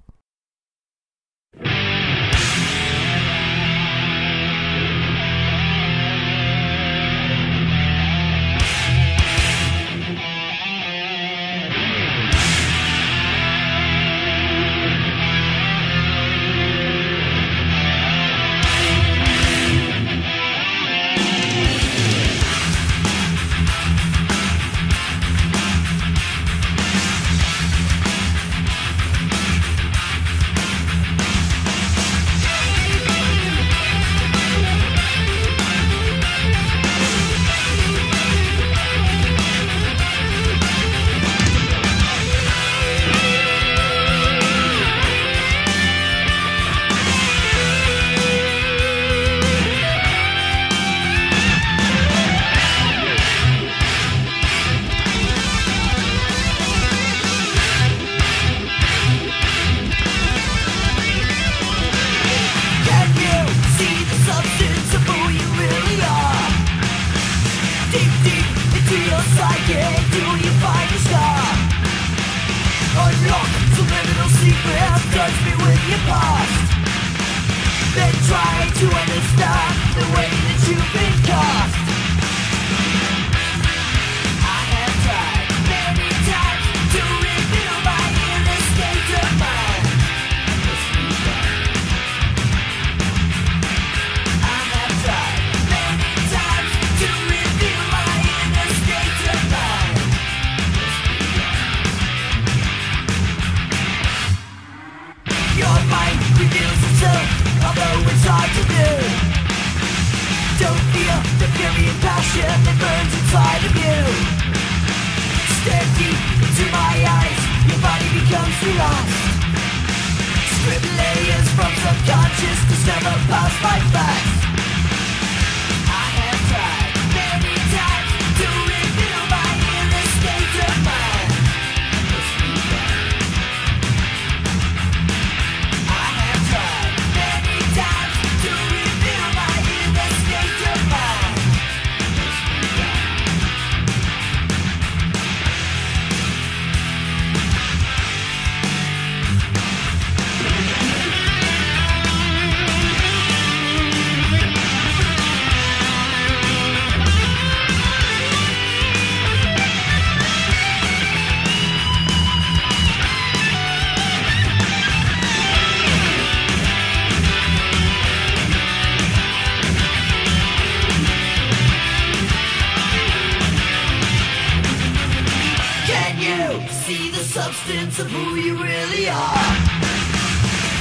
Substance 177.53 177.99
of 177.99 178.11
who 178.11 178.37
you 178.37 178.55
really 178.57 179.09
are? 179.09 179.53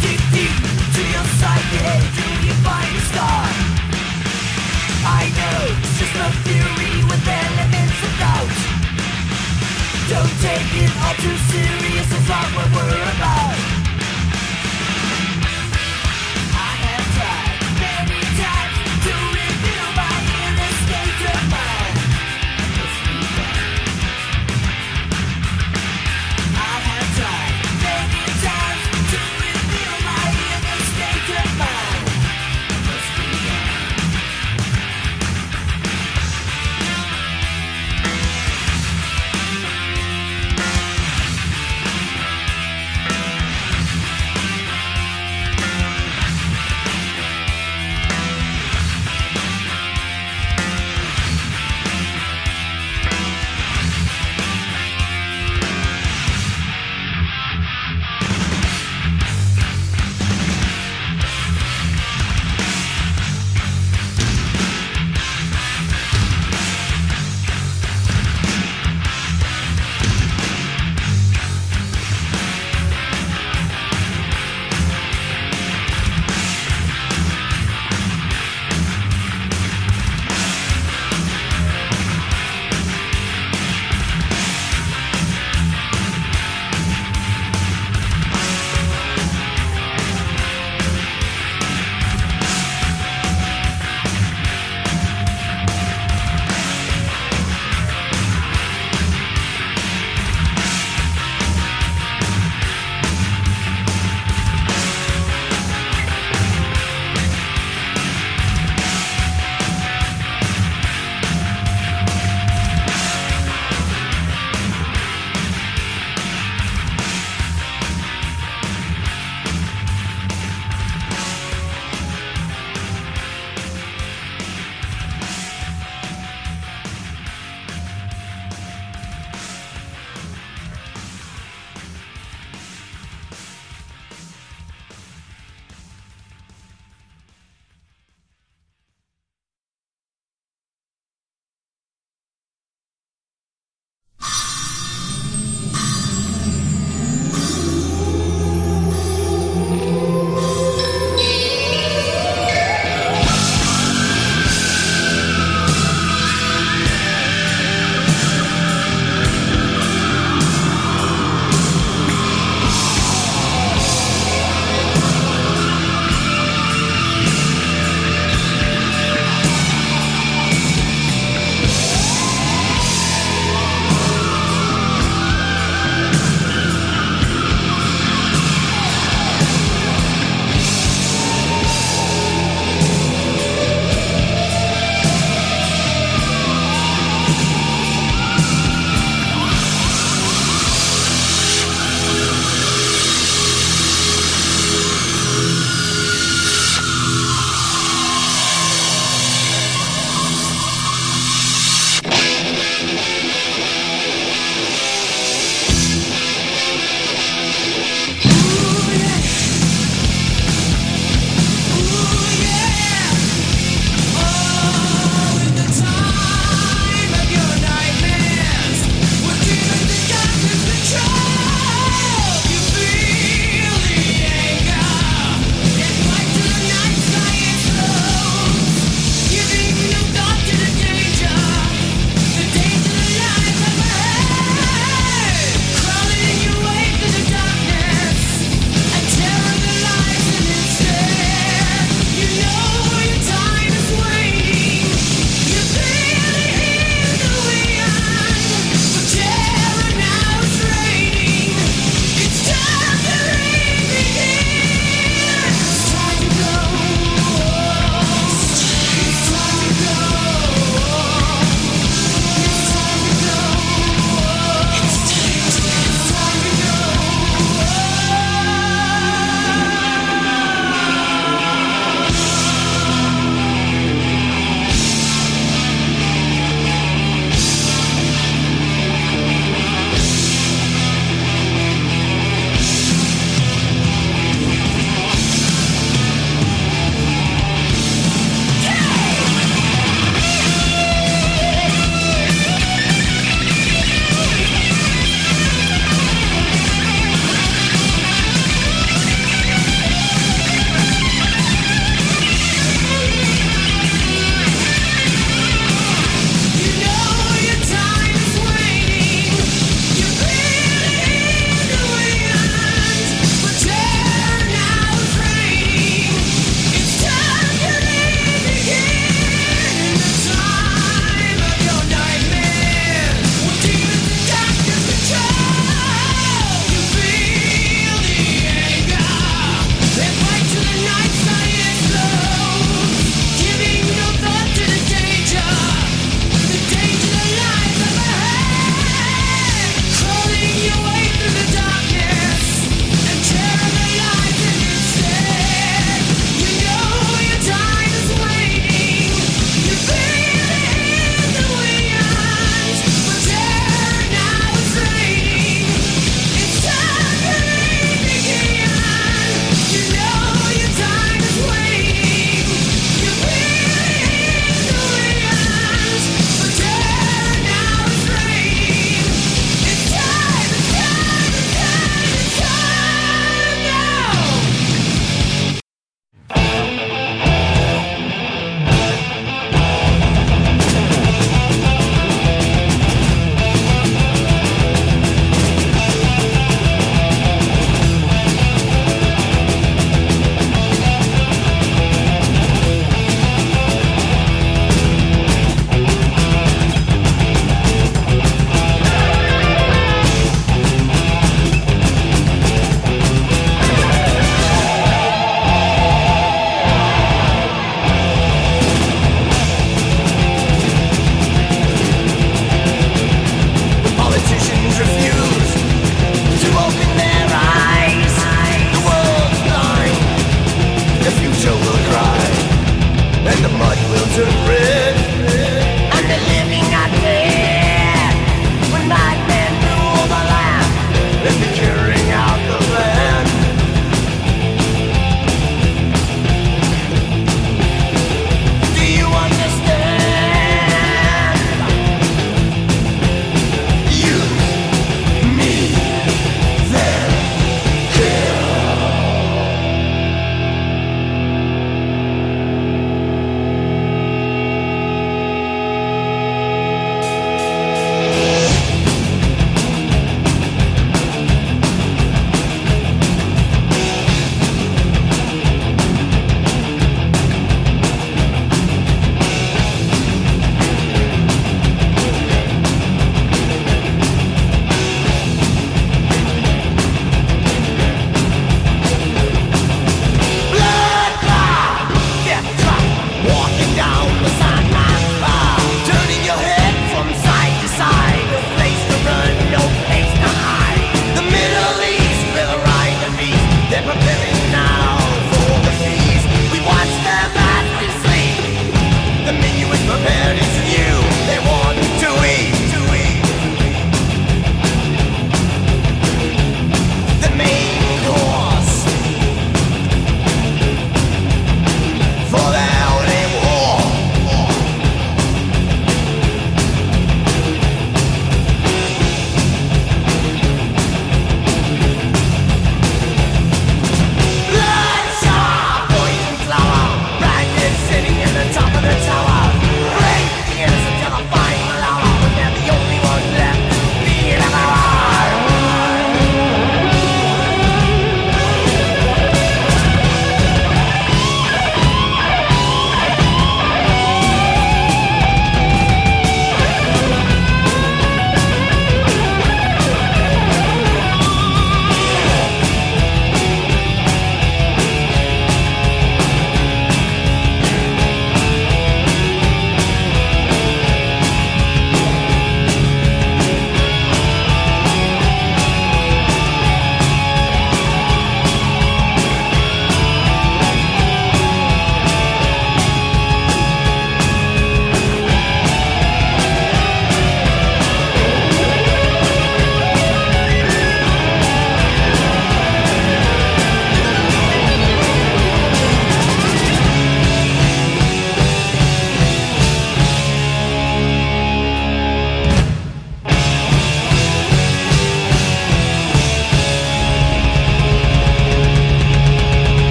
Deep, 0.00 0.22
deep 0.30 0.56
to 0.94 1.02
your 1.10 1.26
psyche, 1.38 1.90
do 2.14 2.26
you 2.46 2.54
find 2.62 2.92
a 2.94 3.02
star? 3.10 3.42
I 5.02 5.22
know 5.38 5.58
it's 5.82 5.98
just 5.98 6.14
a 6.14 6.28
theory 6.46 7.02
with 7.10 7.22
elements 7.26 7.98
of 8.06 8.12
doubt. 8.22 8.58
Don't 10.12 10.34
take 10.38 10.70
it 10.84 10.92
all 11.02 11.16
too 11.18 11.36
serious, 11.50 12.06
it's 12.14 12.28
not 12.28 12.46
what 12.54 12.68
we're 12.70 13.10
about. 13.16 13.61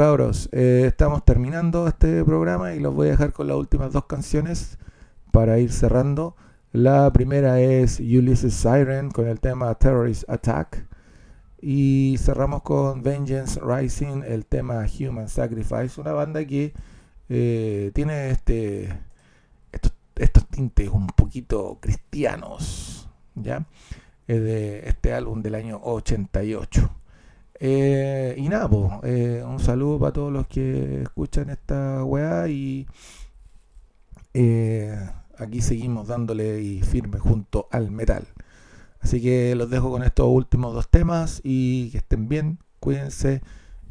Cabros, 0.00 0.48
eh, 0.52 0.84
estamos 0.86 1.26
terminando 1.26 1.86
este 1.86 2.24
programa 2.24 2.72
y 2.72 2.80
los 2.80 2.94
voy 2.94 3.08
a 3.08 3.10
dejar 3.10 3.34
con 3.34 3.48
las 3.48 3.58
últimas 3.58 3.92
dos 3.92 4.06
canciones 4.06 4.78
para 5.30 5.58
ir 5.58 5.70
cerrando. 5.70 6.36
La 6.72 7.12
primera 7.12 7.60
es 7.60 8.00
Ulysses 8.00 8.54
Siren 8.54 9.10
con 9.10 9.28
el 9.28 9.40
tema 9.40 9.74
Terrorist 9.74 10.24
Attack. 10.26 10.86
Y 11.60 12.16
cerramos 12.18 12.62
con 12.62 13.02
Vengeance 13.02 13.60
Rising, 13.62 14.22
el 14.26 14.46
tema 14.46 14.86
Human 14.98 15.28
Sacrifice, 15.28 16.00
una 16.00 16.12
banda 16.12 16.46
que 16.46 16.72
eh, 17.28 17.90
tiene 17.92 18.30
este 18.30 18.98
estos, 19.70 20.46
tintes 20.48 20.88
un 20.88 21.08
poquito 21.08 21.76
cristianos, 21.78 23.06
¿ya? 23.34 23.66
De 24.26 24.88
este 24.88 25.12
álbum 25.12 25.42
del 25.42 25.56
año 25.56 25.78
88. 25.82 26.90
Eh, 27.60 28.34
y 28.38 28.48
nada, 28.48 28.68
pues, 28.68 29.44
un 29.44 29.60
saludo 29.60 29.98
para 29.98 30.12
todos 30.12 30.32
los 30.32 30.46
que 30.46 31.02
escuchan 31.02 31.50
esta 31.50 32.02
weá 32.04 32.48
y 32.48 32.86
eh, 34.34 34.96
aquí 35.38 35.60
seguimos 35.60 36.08
dándole 36.08 36.62
y 36.62 36.82
firme 36.82 37.18
junto 37.18 37.68
al 37.70 37.90
metal. 37.90 38.26
Así 39.00 39.20
que 39.20 39.54
los 39.54 39.70
dejo 39.70 39.90
con 39.90 40.02
estos 40.02 40.26
últimos 40.28 40.74
dos 40.74 40.88
temas 40.88 41.40
y 41.42 41.90
que 41.90 41.98
estén 41.98 42.28
bien, 42.28 42.58
cuídense 42.80 43.42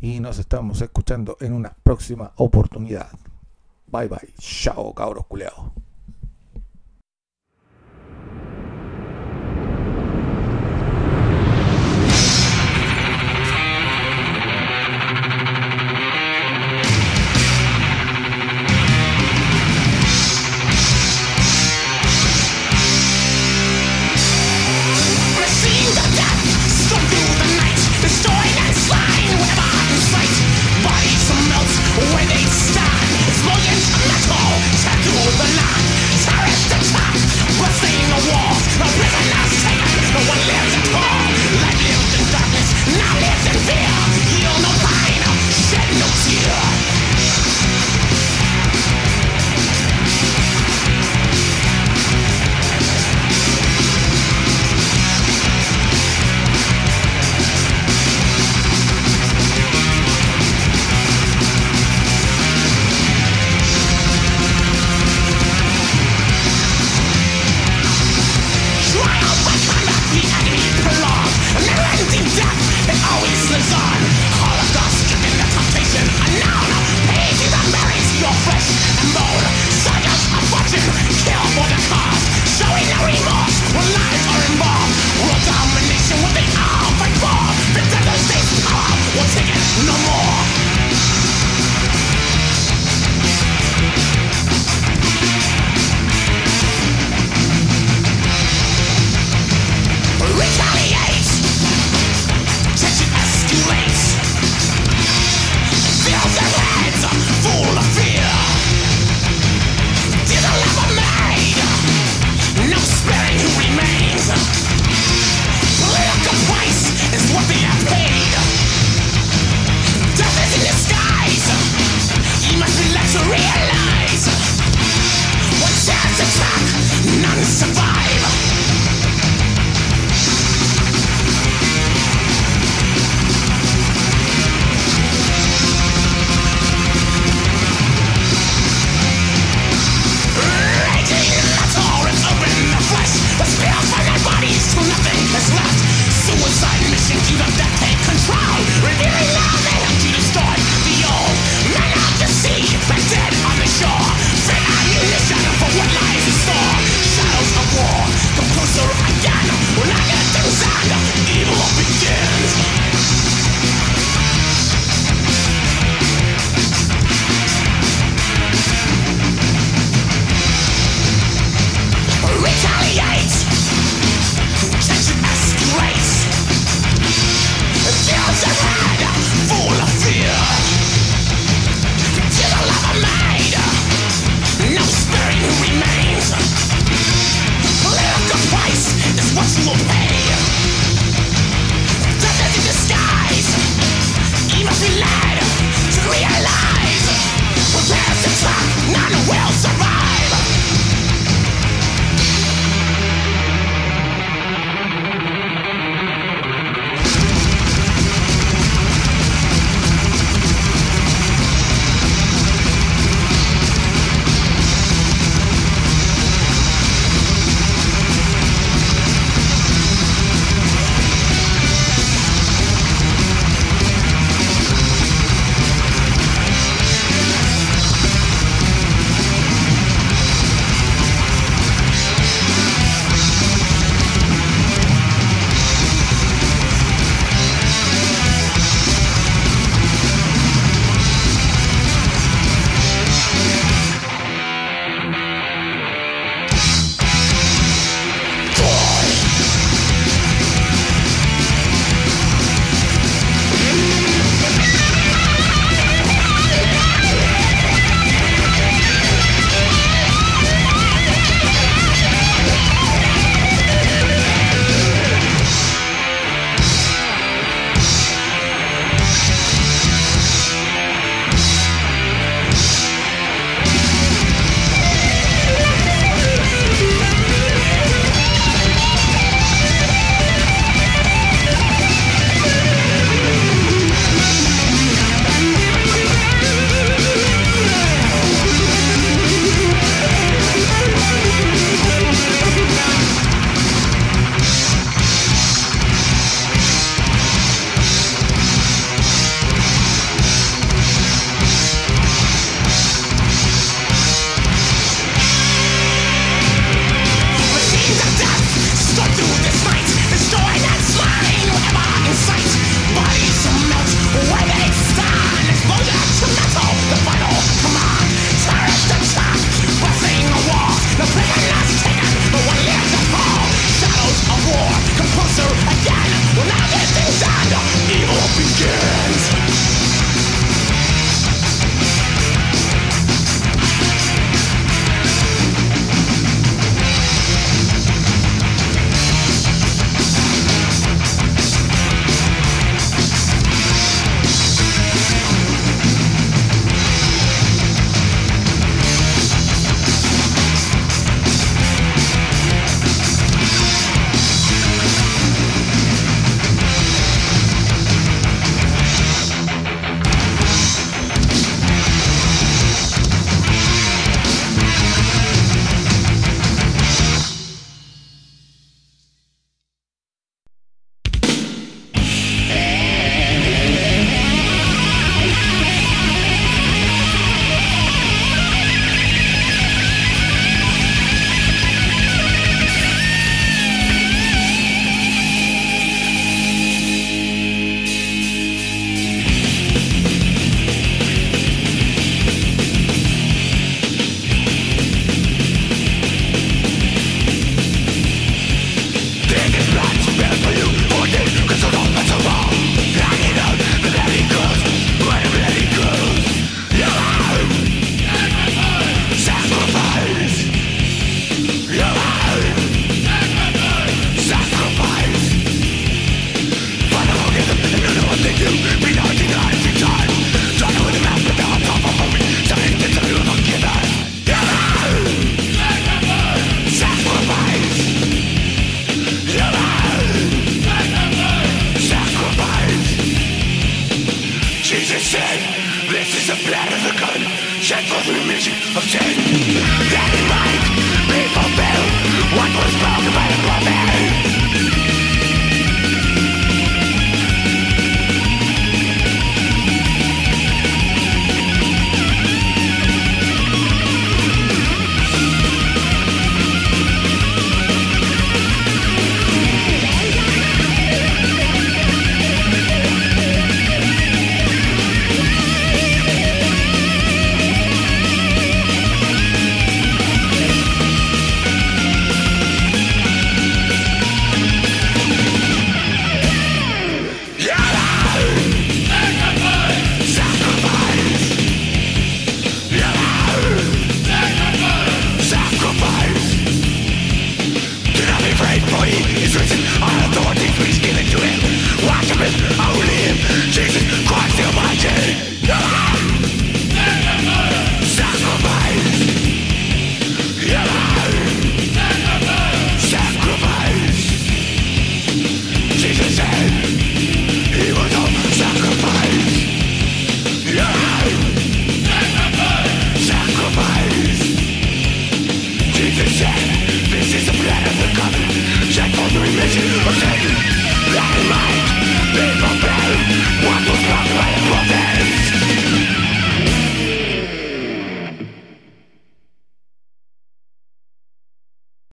y 0.01 0.19
nos 0.19 0.39
estamos 0.39 0.81
escuchando 0.81 1.37
en 1.41 1.53
una 1.53 1.75
próxima 1.83 2.31
oportunidad. 2.35 3.09
Bye 3.87 4.07
bye, 4.07 4.33
chao 4.37 4.93
cabros 4.93 5.25
culeados. 5.25 5.88